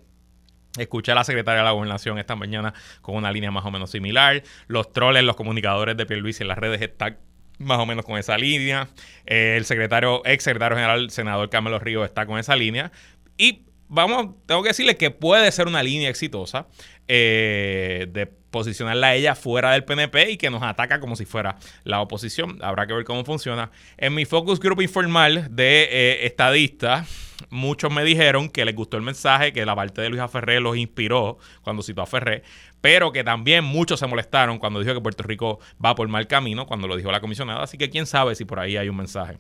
[0.78, 3.92] Escuché a la secretaria de la Gobernación esta mañana con una línea más o menos
[3.92, 4.42] similar.
[4.66, 7.20] Los troles, los comunicadores de Pierluisi en las redes están
[7.60, 8.90] más o menos con esa línea.
[9.28, 12.92] Eh, el secretario, ex secretario general, senador Carmelo Ríos, está con esa línea.
[13.38, 16.68] Y vamos, tengo que decirle que puede ser una línea exitosa
[17.08, 21.58] eh, de posicionarla a ella fuera del PNP y que nos ataca como si fuera
[21.84, 22.60] la oposición.
[22.62, 23.72] Habrá que ver cómo funciona.
[23.98, 27.08] En mi focus group informal de eh, estadistas,
[27.50, 30.76] muchos me dijeron que les gustó el mensaje, que la parte de Luisa Ferré los
[30.78, 32.44] inspiró cuando citó a Ferré,
[32.82, 36.66] pero que también muchos se molestaron cuando dijo que Puerto Rico va por mal camino,
[36.66, 37.64] cuando lo dijo la comisionada.
[37.64, 39.38] Así que quién sabe si por ahí hay un mensaje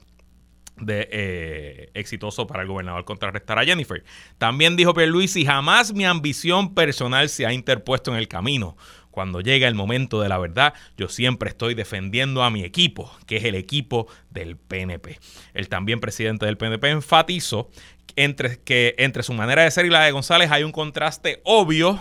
[0.77, 4.03] de eh, exitoso para el gobernador contrarrestar a Jennifer.
[4.37, 8.75] También dijo Pierluisi, jamás mi ambición personal se ha interpuesto en el camino.
[9.11, 13.37] Cuando llega el momento de la verdad, yo siempre estoy defendiendo a mi equipo, que
[13.37, 15.19] es el equipo del PNP.
[15.53, 17.69] El también presidente del PNP enfatizó
[18.15, 21.99] entre, que entre su manera de ser y la de González hay un contraste obvio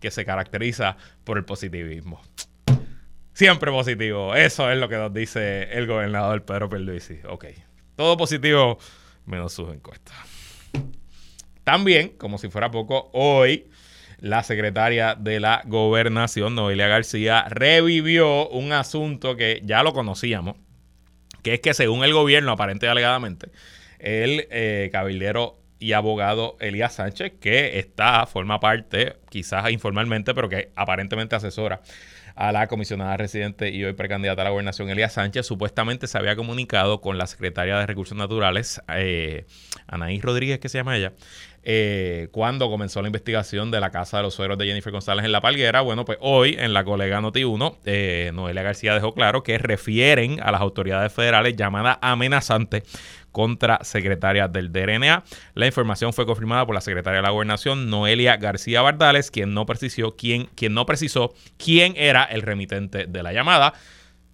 [0.00, 2.22] que se caracteriza por el positivismo.
[3.34, 4.34] Siempre positivo.
[4.34, 7.18] Eso es lo que nos dice el gobernador Pedro Pierluisi.
[7.28, 7.46] Ok.
[7.96, 8.78] Todo positivo
[9.26, 10.14] menos sus encuestas.
[11.62, 13.68] También, como si fuera poco, hoy
[14.18, 20.56] la secretaria de la gobernación, Noelia García, revivió un asunto que ya lo conocíamos,
[21.42, 23.48] que es que según el gobierno, aparente y alegadamente,
[23.98, 30.70] el eh, cabildero y abogado Elías Sánchez, que está, forma parte, quizás informalmente, pero que
[30.76, 31.82] aparentemente asesora
[32.34, 36.34] a la comisionada residente y hoy precandidata a la gobernación, Elías Sánchez, supuestamente se había
[36.36, 39.46] comunicado con la secretaria de Recursos Naturales, eh,
[39.86, 41.12] Anaís Rodríguez, que se llama ella,
[41.62, 45.32] eh, cuando comenzó la investigación de la casa de los suegros de Jennifer González en
[45.32, 45.80] La Palguera.
[45.80, 50.50] Bueno, pues hoy en la colega Noti1, eh, Noelia García dejó claro que refieren a
[50.50, 52.82] las autoridades federales llamada amenazante
[53.34, 55.24] contra secretaria del DRNA.
[55.54, 59.66] La información fue confirmada por la secretaria de la Gobernación, Noelia García Bardales, quien no
[59.66, 63.74] precisó quién, quien no precisó quién era el remitente de la llamada,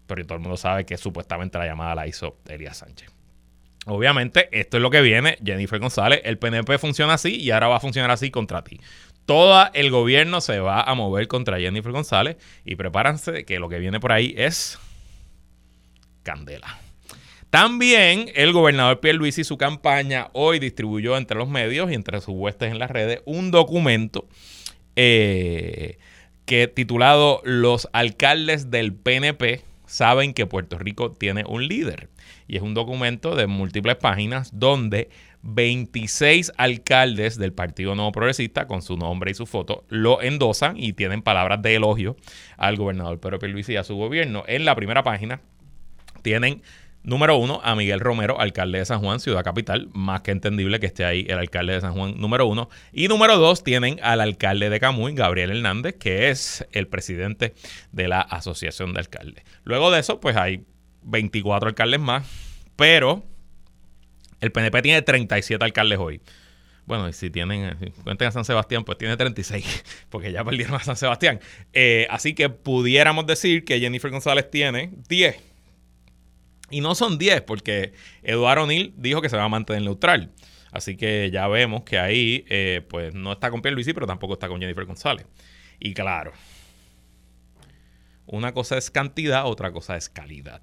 [0.06, 3.10] pero todo el mundo sabe que supuestamente la llamada la hizo Elías Sánchez.
[3.86, 5.38] Obviamente, esto es lo que viene.
[5.42, 8.82] Jennifer González, el PNP funciona así y ahora va a funcionar así contra ti.
[9.24, 12.36] Todo el gobierno se va a mover contra Jennifer González
[12.66, 14.78] y prepárense que lo que viene por ahí es
[16.22, 16.89] candela.
[17.50, 22.20] También el gobernador Pierre Luis y su campaña hoy distribuyó entre los medios y entre
[22.20, 24.28] sus huestes en las redes un documento
[24.94, 25.98] eh,
[26.46, 32.08] que titulado Los alcaldes del PNP saben que Puerto Rico tiene un líder
[32.46, 35.10] y es un documento de múltiples páginas donde
[35.42, 40.92] 26 alcaldes del Partido Nuevo Progresista, con su nombre y su foto, lo endosan y
[40.92, 42.16] tienen palabras de elogio
[42.56, 44.44] al gobernador Pedro Pierluisi y a su gobierno.
[44.46, 45.40] En la primera página
[46.22, 46.62] tienen
[47.02, 49.88] Número uno, a Miguel Romero, alcalde de San Juan, ciudad capital.
[49.94, 52.68] Más que entendible que esté ahí el alcalde de San Juan, número uno.
[52.92, 57.54] Y número dos, tienen al alcalde de Camuy, Gabriel Hernández, que es el presidente
[57.92, 59.44] de la Asociación de Alcaldes.
[59.64, 60.66] Luego de eso, pues hay
[61.02, 62.26] 24 alcaldes más,
[62.76, 63.24] pero
[64.40, 66.20] el PNP tiene 37 alcaldes hoy.
[66.84, 70.74] Bueno, y si tienen, si cuenten a San Sebastián, pues tiene 36, porque ya perdieron
[70.74, 71.40] a San Sebastián.
[71.72, 75.49] Eh, así que pudiéramos decir que Jennifer González tiene 10.
[76.70, 80.30] Y no son 10, porque Eduardo O'Neill dijo que se va a mantener neutral.
[80.72, 84.34] Así que ya vemos que ahí, eh, pues no está con Pierre Luisi, pero tampoco
[84.34, 85.26] está con Jennifer González.
[85.80, 86.32] Y claro,
[88.26, 90.62] una cosa es cantidad, otra cosa es calidad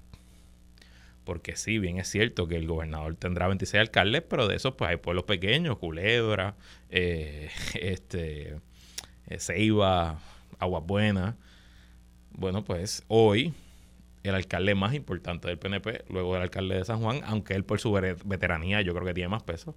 [1.28, 4.88] porque sí, bien es cierto que el gobernador tendrá 26 alcaldes, pero de esos pues
[4.88, 6.56] hay pueblos pequeños, Culebra,
[6.88, 8.58] eh, este,
[9.26, 10.20] eh, Ceiba,
[10.58, 11.34] Aguas Buenas.
[12.30, 13.52] Bueno, pues hoy
[14.22, 17.80] el alcalde más importante del PNP, luego el alcalde de San Juan, aunque él por
[17.80, 19.76] su veteranía yo creo que tiene más peso,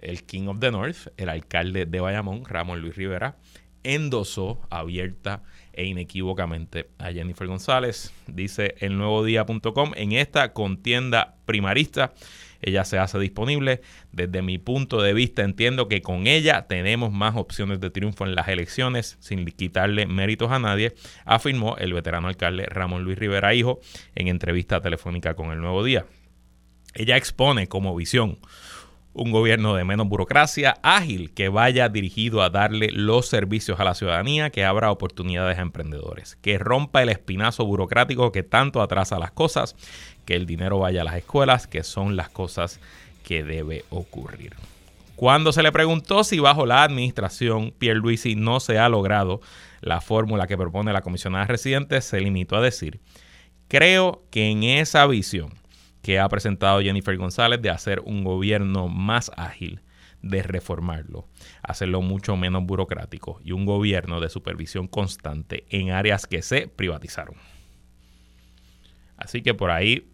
[0.00, 3.36] el King of the North, el alcalde de Bayamón, Ramón Luis Rivera,
[3.82, 8.12] endosó abierta e inequívocamente a Jennifer González.
[8.26, 12.12] Dice el nuevo día.com, en esta contienda primarista,
[12.60, 13.80] ella se hace disponible.
[14.12, 18.34] Desde mi punto de vista entiendo que con ella tenemos más opciones de triunfo en
[18.34, 20.94] las elecciones sin quitarle méritos a nadie,
[21.24, 23.80] afirmó el veterano alcalde Ramón Luis Rivera Hijo
[24.14, 26.06] en entrevista telefónica con el nuevo día.
[26.94, 28.38] Ella expone como visión
[29.18, 33.94] un gobierno de menos burocracia, ágil, que vaya dirigido a darle los servicios a la
[33.94, 39.32] ciudadanía, que abra oportunidades a emprendedores, que rompa el espinazo burocrático que tanto atrasa las
[39.32, 39.74] cosas,
[40.28, 42.80] que el dinero vaya a las escuelas, que son las cosas
[43.24, 44.52] que debe ocurrir.
[45.16, 49.40] Cuando se le preguntó si bajo la administración Pierluisi no se ha logrado
[49.80, 53.00] la fórmula que propone la comisionada residente, se limitó a decir,
[53.68, 55.54] creo que en esa visión
[56.02, 59.80] que ha presentado Jennifer González de hacer un gobierno más ágil,
[60.20, 61.26] de reformarlo,
[61.62, 67.36] hacerlo mucho menos burocrático y un gobierno de supervisión constante en áreas que se privatizaron.
[69.16, 70.06] Así que por ahí,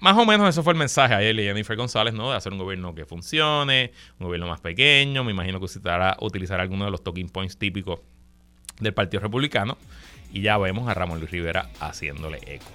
[0.00, 2.30] más o menos eso fue el mensaje a él y Jennifer González, ¿no?
[2.30, 5.24] De hacer un gobierno que funcione, un gobierno más pequeño.
[5.24, 8.00] Me imagino que utilizará, utilizar algunos de los talking points típicos
[8.80, 9.76] del Partido Republicano.
[10.32, 12.70] Y ya vemos a Ramón Luis Rivera haciéndole eco.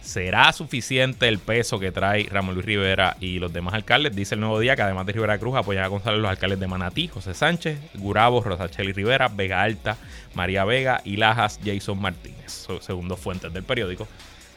[0.00, 4.14] ¿Será suficiente el peso que trae Ramón Luis Rivera y los demás alcaldes?
[4.14, 6.68] Dice el Nuevo Día que además de Rivera Cruz apoyan a González los alcaldes de
[6.68, 9.96] Manatí, José Sánchez, Gurabo, Rosacheli Rivera, Vega Alta,
[10.34, 14.06] María Vega y Lajas, Jason Martínez, según dos fuentes del periódico.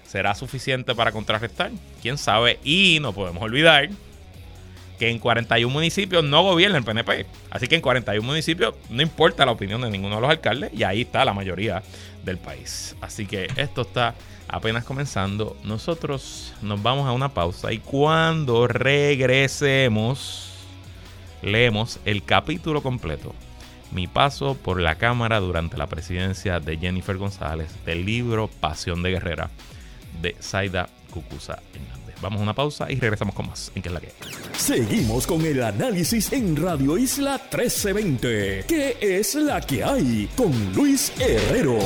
[0.10, 1.70] ¿Será suficiente para contrarrestar?
[2.02, 2.60] ¿Quién sabe?
[2.64, 3.90] Y no podemos olvidar
[4.98, 7.28] que en 41 municipios no gobierna el PNP.
[7.52, 10.82] Así que en 41 municipios no importa la opinión de ninguno de los alcaldes y
[10.82, 11.84] ahí está la mayoría
[12.26, 12.96] del país.
[13.02, 14.16] Así que esto está
[14.48, 15.56] apenas comenzando.
[15.64, 20.54] Nosotros nos vamos a una pausa y cuando regresemos
[21.44, 23.36] leemos el capítulo completo.
[23.92, 29.12] Mi paso por la Cámara durante la presidencia de Jennifer González del libro Pasión de
[29.12, 29.52] Guerrera
[30.22, 32.16] de Zaida Cucusa Hernández.
[32.22, 34.12] Vamos a una pausa y regresamos con más en que es la que
[34.58, 38.66] Seguimos con el análisis en Radio Isla 1320.
[38.68, 40.30] ¿Qué es la que hay?
[40.36, 41.78] Con Luis Herrero.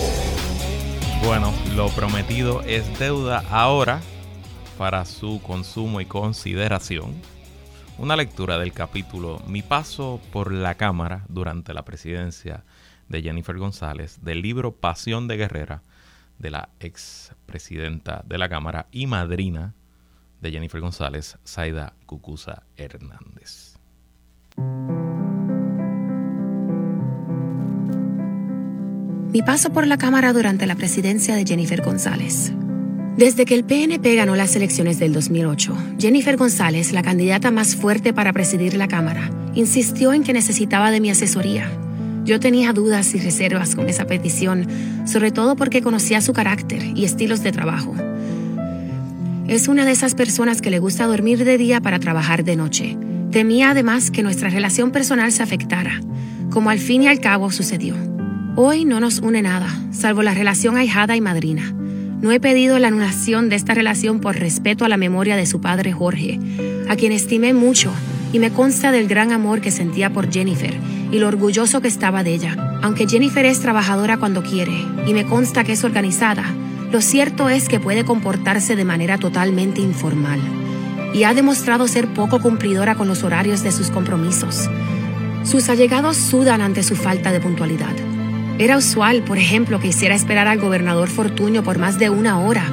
[1.23, 4.01] Bueno, lo prometido es deuda ahora
[4.77, 7.13] para su consumo y consideración.
[7.99, 12.63] Una lectura del capítulo Mi paso por la Cámara durante la presidencia
[13.07, 15.83] de Jennifer González del libro Pasión de Guerrera
[16.43, 19.73] de la ex presidenta de la Cámara y madrina
[20.41, 23.77] de Jennifer González, Zaida Cucusa Hernández.
[29.31, 32.51] Mi paso por la Cámara durante la presidencia de Jennifer González.
[33.17, 38.11] Desde que el PNP ganó las elecciones del 2008, Jennifer González, la candidata más fuerte
[38.11, 41.71] para presidir la Cámara, insistió en que necesitaba de mi asesoría.
[42.25, 44.67] Yo tenía dudas y reservas con esa petición,
[45.05, 47.93] sobre todo porque conocía su carácter y estilos de trabajo.
[49.47, 52.97] Es una de esas personas que le gusta dormir de día para trabajar de noche.
[53.31, 55.99] Temía además que nuestra relación personal se afectara,
[56.49, 57.95] como al fin y al cabo sucedió.
[58.55, 61.73] Hoy no nos une nada, salvo la relación ahijada y madrina.
[62.21, 65.59] No he pedido la anulación de esta relación por respeto a la memoria de su
[65.59, 66.39] padre Jorge,
[66.87, 67.91] a quien estimé mucho
[68.31, 70.73] y me consta del gran amor que sentía por Jennifer
[71.13, 72.79] y lo orgulloso que estaba de ella.
[72.81, 76.43] Aunque Jennifer es trabajadora cuando quiere y me consta que es organizada,
[76.91, 80.41] lo cierto es que puede comportarse de manera totalmente informal
[81.13, 84.67] y ha demostrado ser poco cumplidora con los horarios de sus compromisos.
[85.43, 87.93] Sus allegados sudan ante su falta de puntualidad.
[88.57, 92.65] Era usual, por ejemplo, que hiciera esperar al gobernador Fortuño por más de una hora,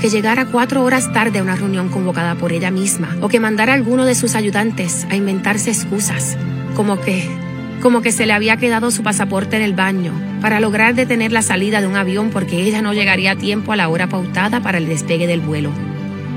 [0.00, 3.72] que llegara cuatro horas tarde a una reunión convocada por ella misma, o que mandara
[3.72, 6.36] a alguno de sus ayudantes a inventarse excusas,
[6.74, 7.41] como que,
[7.82, 11.42] como que se le había quedado su pasaporte en el baño, para lograr detener la
[11.42, 14.78] salida de un avión porque ella no llegaría a tiempo a la hora pautada para
[14.78, 15.72] el despegue del vuelo.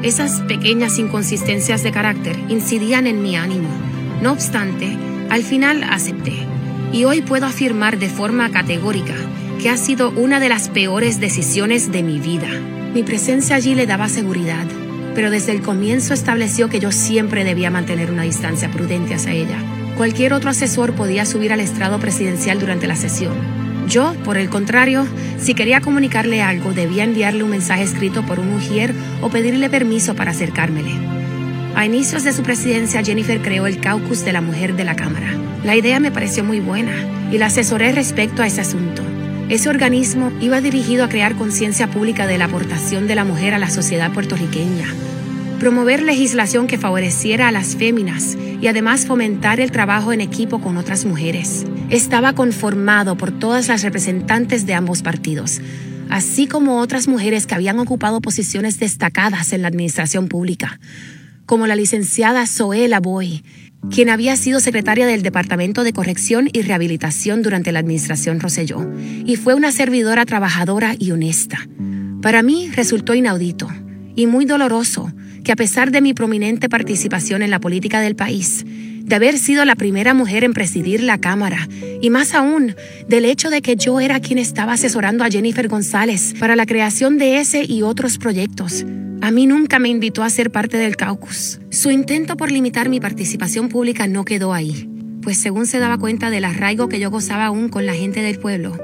[0.02, 3.70] Esas pequeñas inconsistencias de carácter incidían en mi ánimo.
[4.24, 4.98] No obstante,
[5.30, 6.34] al final acepté
[6.92, 9.16] y hoy puedo afirmar de forma categórica
[9.62, 12.50] que ha sido una de las peores decisiones de mi vida.
[12.94, 14.66] Mi presencia allí le daba seguridad,
[15.14, 19.75] pero desde el comienzo estableció que yo siempre debía mantener una distancia prudente hacia ella.
[19.98, 23.34] Cualquier otro asesor podía subir al estrado presidencial durante la sesión.
[23.88, 28.52] Yo, por el contrario, si quería comunicarle algo, debía enviarle un mensaje escrito por un
[28.52, 30.92] mujer o pedirle permiso para acercármele.
[31.76, 35.28] A inicios de su presidencia, Jennifer creó el Caucus de la Mujer de la Cámara.
[35.64, 36.94] La idea me pareció muy buena
[37.32, 39.02] y la asesoré respecto a ese asunto.
[39.48, 43.60] Ese organismo iba dirigido a crear conciencia pública de la aportación de la mujer a
[43.60, 44.88] la sociedad puertorriqueña,
[45.60, 50.78] promover legislación que favoreciera a las féminas y además fomentar el trabajo en equipo con
[50.78, 51.66] otras mujeres.
[51.90, 55.62] Estaba conformado por todas las representantes de ambos partidos,
[56.10, 60.80] así como otras mujeres que habían ocupado posiciones destacadas en la administración pública
[61.46, 63.44] como la licenciada Zoela Boy,
[63.92, 68.80] quien había sido secretaria del Departamento de Corrección y Rehabilitación durante la administración Roselló,
[69.26, 71.68] y fue una servidora trabajadora y honesta.
[72.22, 73.70] Para mí resultó inaudito
[74.16, 75.14] y muy doloroso
[75.46, 79.64] que a pesar de mi prominente participación en la política del país, de haber sido
[79.64, 81.70] la primera mujer en presidir la Cámara
[82.02, 82.76] y más aún
[83.08, 87.20] del hecho de que yo era quien estaba asesorando a Jennifer González para la creación
[87.20, 88.86] de ese y otros proyectos.
[89.22, 91.60] A mí nunca me invitó a ser parte del caucus.
[91.70, 94.90] Su intento por limitar mi participación pública no quedó ahí,
[95.22, 98.40] pues según se daba cuenta del arraigo que yo gozaba aún con la gente del
[98.40, 98.76] pueblo,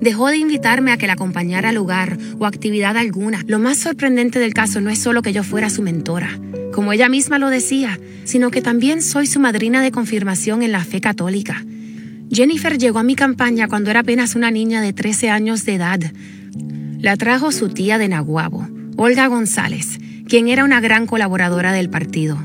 [0.00, 3.42] dejó de invitarme a que la acompañara a lugar o actividad alguna.
[3.46, 6.38] Lo más sorprendente del caso no es solo que yo fuera su mentora,
[6.72, 10.84] como ella misma lo decía, sino que también soy su madrina de confirmación en la
[10.84, 11.64] fe católica.
[12.30, 16.00] Jennifer llegó a mi campaña cuando era apenas una niña de 13 años de edad.
[16.98, 22.38] La trajo su tía de Naguabo, Olga González, quien era una gran colaboradora del partido.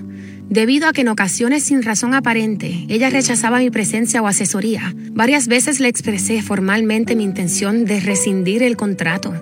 [0.53, 5.47] Debido a que en ocasiones sin razón aparente ella rechazaba mi presencia o asesoría, varias
[5.47, 9.33] veces le expresé formalmente mi intención de rescindir el contrato.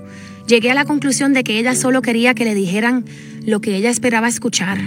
[0.47, 3.03] Llegué a la conclusión de que ella solo quería que le dijeran
[3.45, 4.79] lo que ella esperaba escuchar.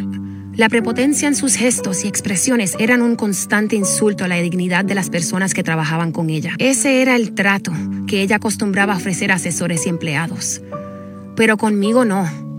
[0.57, 4.95] La prepotencia en sus gestos y expresiones eran un constante insulto a la dignidad de
[4.95, 6.55] las personas que trabajaban con ella.
[6.59, 7.73] Ese era el trato
[8.07, 10.63] que ella acostumbraba ofrecer a asesores y empleados.
[11.37, 12.54] Pero conmigo no.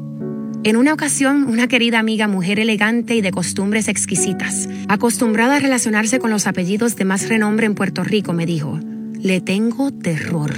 [0.66, 6.18] En una ocasión, una querida amiga, mujer elegante y de costumbres exquisitas, acostumbrada a relacionarse
[6.18, 8.80] con los apellidos de más renombre en Puerto Rico, me dijo,
[9.22, 10.56] le tengo terror.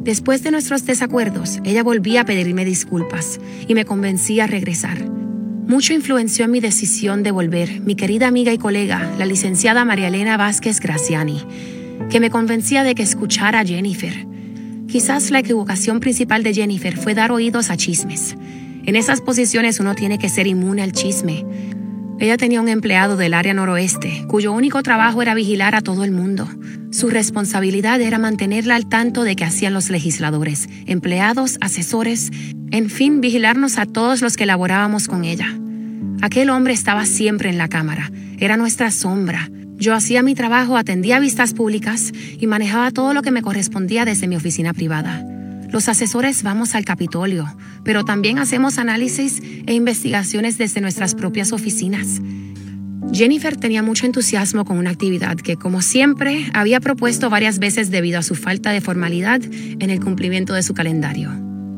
[0.00, 3.38] Después de nuestros desacuerdos, ella volvía a pedirme disculpas
[3.68, 5.04] y me convencía a regresar.
[5.04, 10.08] Mucho influenció en mi decisión de volver mi querida amiga y colega, la licenciada María
[10.08, 11.42] Elena Vázquez Graciani,
[12.08, 14.26] que me convencía de que escuchara a Jennifer.
[14.88, 18.38] Quizás la equivocación principal de Jennifer fue dar oídos a chismes
[18.86, 21.44] en esas posiciones uno tiene que ser inmune al chisme.
[22.20, 26.12] Ella tenía un empleado del área noroeste, cuyo único trabajo era vigilar a todo el
[26.12, 26.48] mundo.
[26.90, 32.30] Su responsabilidad era mantenerla al tanto de qué hacían los legisladores, empleados, asesores,
[32.70, 35.48] en fin, vigilarnos a todos los que laborábamos con ella.
[36.22, 39.50] Aquel hombre estaba siempre en la cámara, era nuestra sombra.
[39.76, 44.28] Yo hacía mi trabajo, atendía vistas públicas y manejaba todo lo que me correspondía desde
[44.28, 45.24] mi oficina privada.
[45.74, 47.52] Los asesores vamos al Capitolio,
[47.82, 52.20] pero también hacemos análisis e investigaciones desde nuestras propias oficinas.
[53.12, 58.20] Jennifer tenía mucho entusiasmo con una actividad que, como siempre, había propuesto varias veces debido
[58.20, 61.32] a su falta de formalidad en el cumplimiento de su calendario.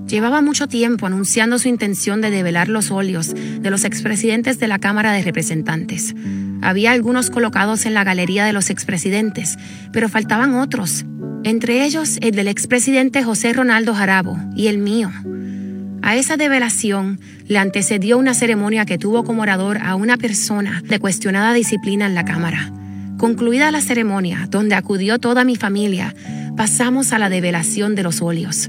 [0.06, 4.78] Llevaba mucho tiempo anunciando su intención de develar los óleos de los expresidentes de la
[4.78, 6.14] Cámara de Representantes.
[6.60, 9.56] Había algunos colocados en la galería de los expresidentes,
[9.90, 11.06] pero faltaban otros,
[11.46, 15.12] entre ellos el del expresidente José Ronaldo Jarabo y el mío.
[16.02, 20.98] A esa develación le antecedió una ceremonia que tuvo como orador a una persona de
[20.98, 22.72] cuestionada disciplina en la Cámara.
[23.16, 26.16] Concluida la ceremonia, donde acudió toda mi familia,
[26.56, 28.68] pasamos a la develación de los óleos.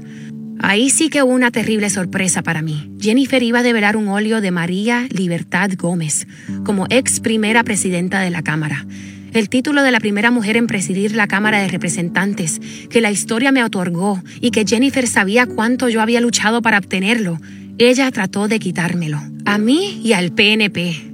[0.60, 2.92] Ahí sí que hubo una terrible sorpresa para mí.
[3.00, 6.28] Jennifer iba a develar un óleo de María Libertad Gómez
[6.64, 8.86] como ex primera presidenta de la Cámara
[9.32, 12.60] el título de la primera mujer en presidir la Cámara de Representantes,
[12.90, 17.40] que la historia me otorgó y que Jennifer sabía cuánto yo había luchado para obtenerlo.
[17.78, 21.08] Ella trató de quitármelo, a mí y al PNP.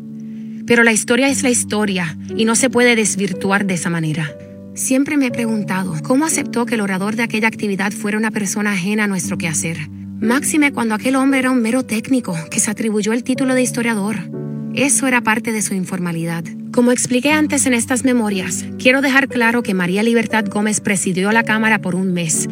[0.66, 4.30] Pero la historia es la historia y no se puede desvirtuar de esa manera.
[4.74, 8.72] Siempre me he preguntado cómo aceptó que el orador de aquella actividad fuera una persona
[8.72, 9.88] ajena a nuestro quehacer.
[10.20, 14.43] Máxime cuando aquel hombre era un mero técnico que se atribuyó el título de historiador.
[14.76, 16.42] Eso era parte de su informalidad.
[16.72, 21.44] Como expliqué antes en estas memorias, quiero dejar claro que María Libertad Gómez presidió la
[21.44, 22.48] Cámara por un mes,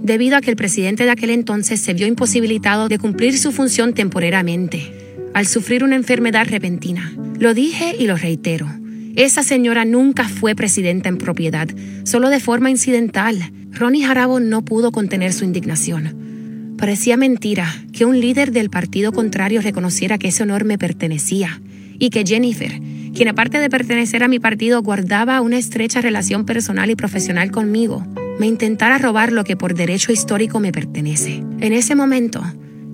[0.00, 3.92] debido a que el presidente de aquel entonces se vio imposibilitado de cumplir su función
[3.92, 7.12] temporariamente, al sufrir una enfermedad repentina.
[7.40, 8.68] Lo dije y lo reitero.
[9.16, 11.66] Esa señora nunca fue presidenta en propiedad,
[12.04, 13.50] solo de forma incidental.
[13.72, 16.27] Ronnie Jarabo no pudo contener su indignación.
[16.78, 21.60] Parecía mentira que un líder del partido contrario reconociera que ese honor me pertenecía
[21.98, 22.80] y que Jennifer,
[23.14, 28.06] quien aparte de pertenecer a mi partido guardaba una estrecha relación personal y profesional conmigo,
[28.38, 31.42] me intentara robar lo que por derecho histórico me pertenece.
[31.58, 32.44] En ese momento,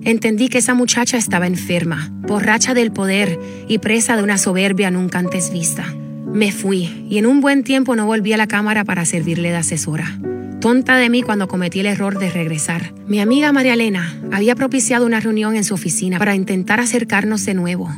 [0.01, 5.19] entendí que esa muchacha estaba enferma, borracha del poder y presa de una soberbia nunca
[5.19, 5.93] antes vista.
[6.35, 9.55] Me fui y en un buen tiempo no volví a la cámara para servirle de
[9.55, 10.19] asesora.
[10.59, 12.93] Tonta de mí cuando cometí el error de regresar.
[13.07, 17.53] Mi amiga María Elena había propiciado una reunión en su oficina para intentar acercarnos de
[17.53, 17.89] nuevo.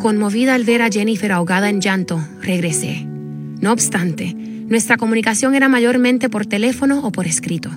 [0.00, 3.04] Conmovida al ver a Jennifer ahogada en llanto, regresé.
[3.60, 7.68] No obstante, nuestra comunicación era mayormente por teléfono o por escrito.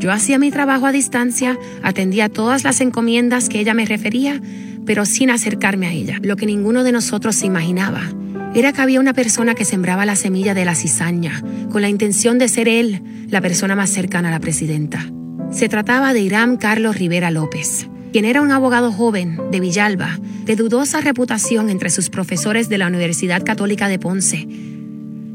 [0.00, 4.42] Yo hacía mi trabajo a distancia, atendía todas las encomiendas que ella me refería,
[4.84, 6.18] pero sin acercarme a ella.
[6.22, 8.10] Lo que ninguno de nosotros se imaginaba
[8.54, 12.38] era que había una persona que sembraba la semilla de la cizaña, con la intención
[12.38, 15.10] de ser él la persona más cercana a la presidenta.
[15.50, 20.54] Se trataba de Irán Carlos Rivera López, quien era un abogado joven de Villalba, de
[20.54, 24.46] dudosa reputación entre sus profesores de la Universidad Católica de Ponce.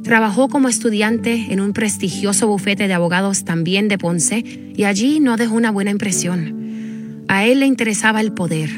[0.04, 4.46] Trabajó como estudiante en un prestigioso bufete de abogados también de Ponce
[4.76, 7.26] y allí no dejó una buena impresión.
[7.28, 8.70] A él le interesaba el poder,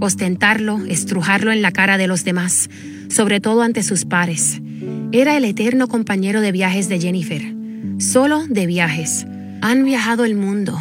[0.00, 2.70] ostentarlo, estrujarlo en la cara de los demás,
[3.08, 4.60] sobre todo ante sus pares.
[5.12, 7.42] Era el eterno compañero de viajes de Jennifer,
[7.98, 9.26] solo de viajes.
[9.60, 10.78] Han viajado el mundo,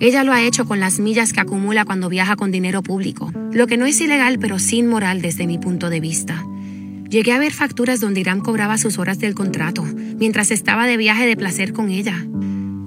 [0.00, 3.66] ella lo ha hecho con las millas que acumula cuando viaja con dinero público, lo
[3.66, 6.42] que no es ilegal pero sin moral desde mi punto de vista.
[7.10, 11.26] Llegué a ver facturas donde Irán cobraba sus horas del contrato, mientras estaba de viaje
[11.26, 12.16] de placer con ella.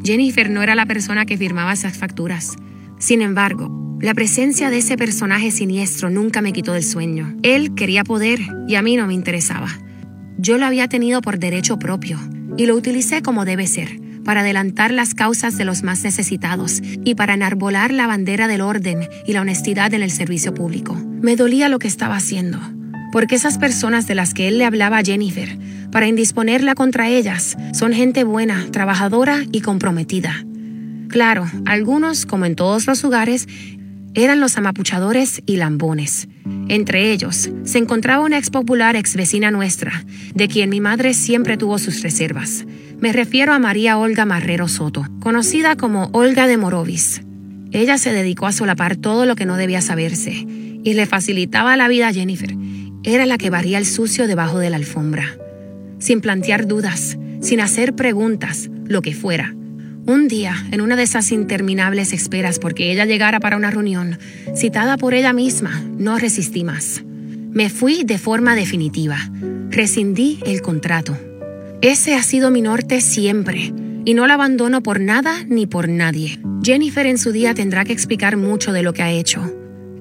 [0.03, 2.55] Jennifer no era la persona que firmaba esas facturas.
[2.97, 7.38] Sin embargo, la presencia de ese personaje siniestro nunca me quitó del sueño.
[7.41, 9.70] Él quería poder y a mí no me interesaba.
[10.38, 12.20] Yo lo había tenido por derecho propio
[12.58, 17.16] y lo utilicé como debe ser, para adelantar las causas de los más necesitados y
[17.16, 20.95] para enarbolar la bandera del orden y la honestidad en el servicio público.
[21.22, 22.60] Me dolía lo que estaba haciendo,
[23.14, 25.58] porque esas personas de las que él le hablaba a Jennifer,
[25.93, 30.43] para indisponerla contra ellas, son gente buena, trabajadora y comprometida.
[31.08, 33.47] Claro, algunos, como en todos los lugares,
[34.16, 36.28] eran los amapuchadores y lambones.
[36.68, 41.57] Entre ellos se encontraba una ex popular ex vecina nuestra, de quien mi madre siempre
[41.57, 42.66] tuvo sus reservas.
[42.99, 47.22] Me refiero a María Olga Marrero Soto, conocida como Olga de Morovis.
[47.72, 51.88] Ella se dedicó a solapar todo lo que no debía saberse y le facilitaba la
[51.88, 52.55] vida a Jennifer.
[53.03, 55.26] Era la que barría el sucio debajo de la alfombra.
[55.99, 59.55] Sin plantear dudas, sin hacer preguntas, lo que fuera.
[60.06, 64.20] Un día, en una de esas interminables esperas porque ella llegara para una reunión,
[64.54, 67.04] citada por ella misma, no resistí más.
[67.06, 69.18] Me fui de forma definitiva.
[69.70, 71.18] Rescindí el contrato.
[71.82, 73.74] Ese ha sido mi norte siempre
[74.04, 76.38] y no la abandono por nada ni por nadie.
[76.62, 79.54] Jennifer en su día tendrá que explicar mucho de lo que ha hecho.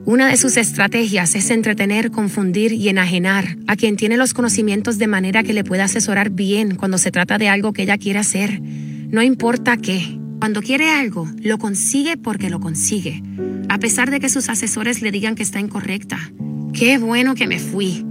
[0.05, 5.07] Una de sus estrategias es entretener, confundir y enajenar a quien tiene los conocimientos de
[5.07, 8.61] manera que le pueda asesorar bien cuando se trata de algo que ella quiere hacer.
[9.13, 10.19] No importa qué.
[10.39, 13.23] Cuando quiere algo, lo consigue porque lo consigue,
[13.69, 16.19] a pesar de que sus asesores le digan que está incorrecta.
[16.73, 18.07] Qué bueno que me fui.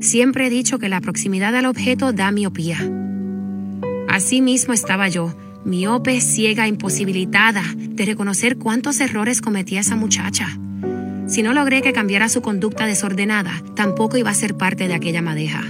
[0.00, 2.78] Siempre he dicho que la proximidad al objeto da miopía.
[4.08, 5.34] Así mismo estaba yo,
[5.64, 10.58] miope, ciega, imposibilitada de reconocer cuántos errores cometía esa muchacha.
[11.28, 15.22] Si no logré que cambiara su conducta desordenada, tampoco iba a ser parte de aquella
[15.22, 15.64] madeja.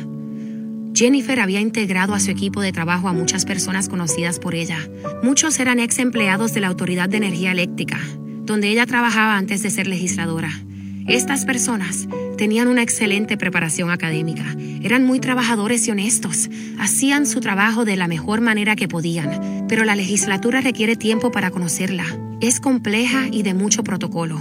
[1.02, 4.78] Jennifer había integrado a su equipo de trabajo a muchas personas conocidas por ella.
[5.24, 7.98] Muchos eran ex empleados de la Autoridad de Energía Eléctrica,
[8.44, 10.52] donde ella trabajaba antes de ser legisladora.
[11.08, 12.06] Estas personas
[12.38, 14.44] tenían una excelente preparación académica,
[14.84, 16.48] eran muy trabajadores y honestos,
[16.78, 21.50] hacían su trabajo de la mejor manera que podían, pero la legislatura requiere tiempo para
[21.50, 22.04] conocerla.
[22.40, 24.40] Es compleja y de mucho protocolo.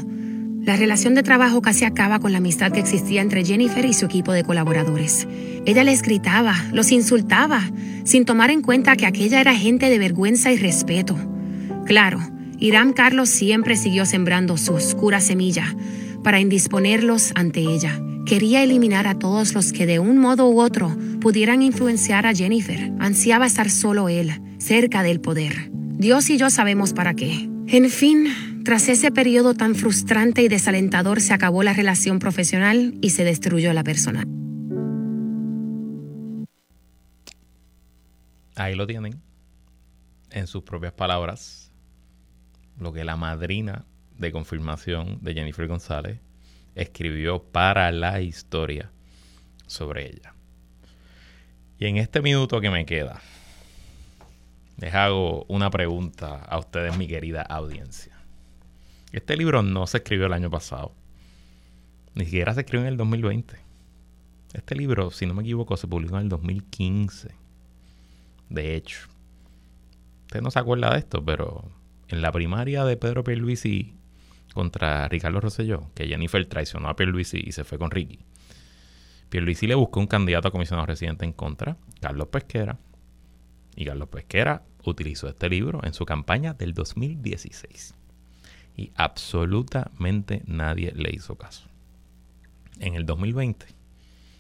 [0.64, 4.06] La relación de trabajo casi acaba con la amistad que existía entre Jennifer y su
[4.06, 5.28] equipo de colaboradores.
[5.66, 7.62] Ella les gritaba, los insultaba,
[8.04, 11.16] sin tomar en cuenta que aquella era gente de vergüenza y respeto.
[11.86, 12.20] Claro,
[12.60, 15.76] Irán Carlos siempre siguió sembrando su oscura semilla,
[16.24, 18.00] para indisponerlos ante ella.
[18.26, 22.92] Quería eliminar a todos los que de un modo u otro pudieran influenciar a Jennifer.
[23.00, 25.72] Ansiaba estar solo él, cerca del poder.
[25.74, 27.50] Dios y yo sabemos para qué.
[27.68, 28.28] En fin,
[28.64, 33.74] tras ese periodo tan frustrante y desalentador se acabó la relación profesional y se destruyó
[33.74, 34.28] la personal.
[38.56, 39.22] Ahí lo tienen,
[40.30, 41.72] en sus propias palabras,
[42.80, 43.86] lo que la madrina
[44.18, 46.20] de confirmación de Jennifer González
[46.76, 48.92] escribió para la historia
[49.68, 50.34] sobre ella.
[51.80, 53.22] Y en este minuto que me queda,
[54.78, 58.18] les hago una pregunta a ustedes, mi querida audiencia.
[59.12, 60.94] Este libro no se escribió el año pasado,
[62.14, 63.56] ni siquiera se escribió en el 2020.
[64.54, 67.41] Este libro, si no me equivoco, se publicó en el 2015.
[68.52, 69.08] De hecho,
[70.24, 71.64] usted no se acuerda de esto, pero
[72.10, 73.96] en la primaria de Pedro Pierluisi
[74.54, 78.20] contra Ricardo Rosselló, que Jennifer traicionó a Pierluisi y se fue con Ricky.
[79.30, 82.78] Pierluisi le buscó un candidato a comisionado residente en contra, Carlos Pesquera,
[83.74, 87.96] y Carlos Pesquera utilizó este libro en su campaña del 2016.
[88.76, 91.70] Y absolutamente nadie le hizo caso.
[92.82, 93.66] En el 2020,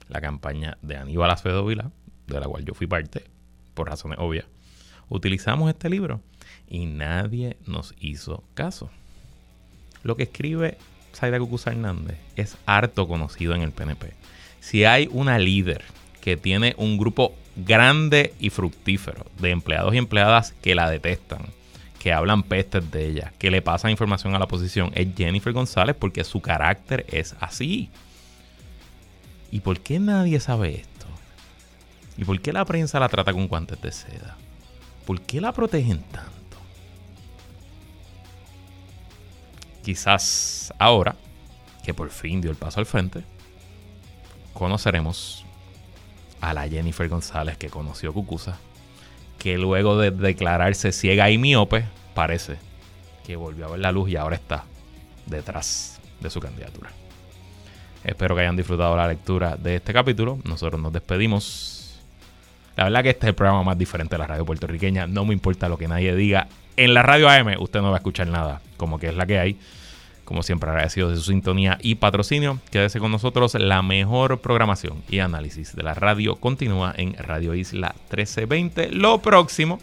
[0.09, 1.91] la campaña de Aníbal Acevedo Vila,
[2.27, 3.30] de la cual yo fui parte,
[3.73, 4.45] por razones obvias,
[5.09, 6.21] utilizamos este libro
[6.67, 8.89] y nadie nos hizo caso.
[10.03, 10.77] Lo que escribe
[11.13, 14.13] Zaida Cucuza Hernández es harto conocido en el PNP.
[14.59, 15.83] Si hay una líder
[16.21, 21.41] que tiene un grupo grande y fructífero de empleados y empleadas que la detestan,
[21.99, 25.95] que hablan pestes de ella, que le pasan información a la oposición, es Jennifer González
[25.97, 27.89] porque su carácter es así.
[29.51, 30.90] ¿Y por qué nadie sabe esto?
[32.17, 34.37] ¿Y por qué la prensa la trata con guantes de seda?
[35.05, 36.31] ¿Por qué la protegen tanto?
[39.83, 41.15] Quizás ahora,
[41.83, 43.23] que por fin dio el paso al frente,
[44.53, 45.43] conoceremos
[46.39, 48.57] a la Jennifer González que conoció Cucusa,
[49.39, 52.57] que luego de declararse ciega y miope, parece
[53.25, 54.65] que volvió a ver la luz y ahora está
[55.25, 56.91] detrás de su candidatura.
[58.03, 60.39] Espero que hayan disfrutado la lectura de este capítulo.
[60.43, 61.80] Nosotros nos despedimos.
[62.75, 65.07] La verdad que este es el programa más diferente de la radio puertorriqueña.
[65.07, 66.47] No me importa lo que nadie diga.
[66.77, 69.39] En la radio AM usted no va a escuchar nada como que es la que
[69.39, 69.57] hay.
[70.23, 72.59] Como siempre, agradecido de su sintonía y patrocinio.
[72.71, 73.53] Quédese con nosotros.
[73.55, 78.91] La mejor programación y análisis de la radio continúa en Radio Isla 1320.
[78.91, 79.79] Lo próximo,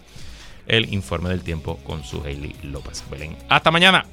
[0.66, 3.36] el informe del tiempo con su Hailey López Belén.
[3.50, 4.06] Hasta mañana.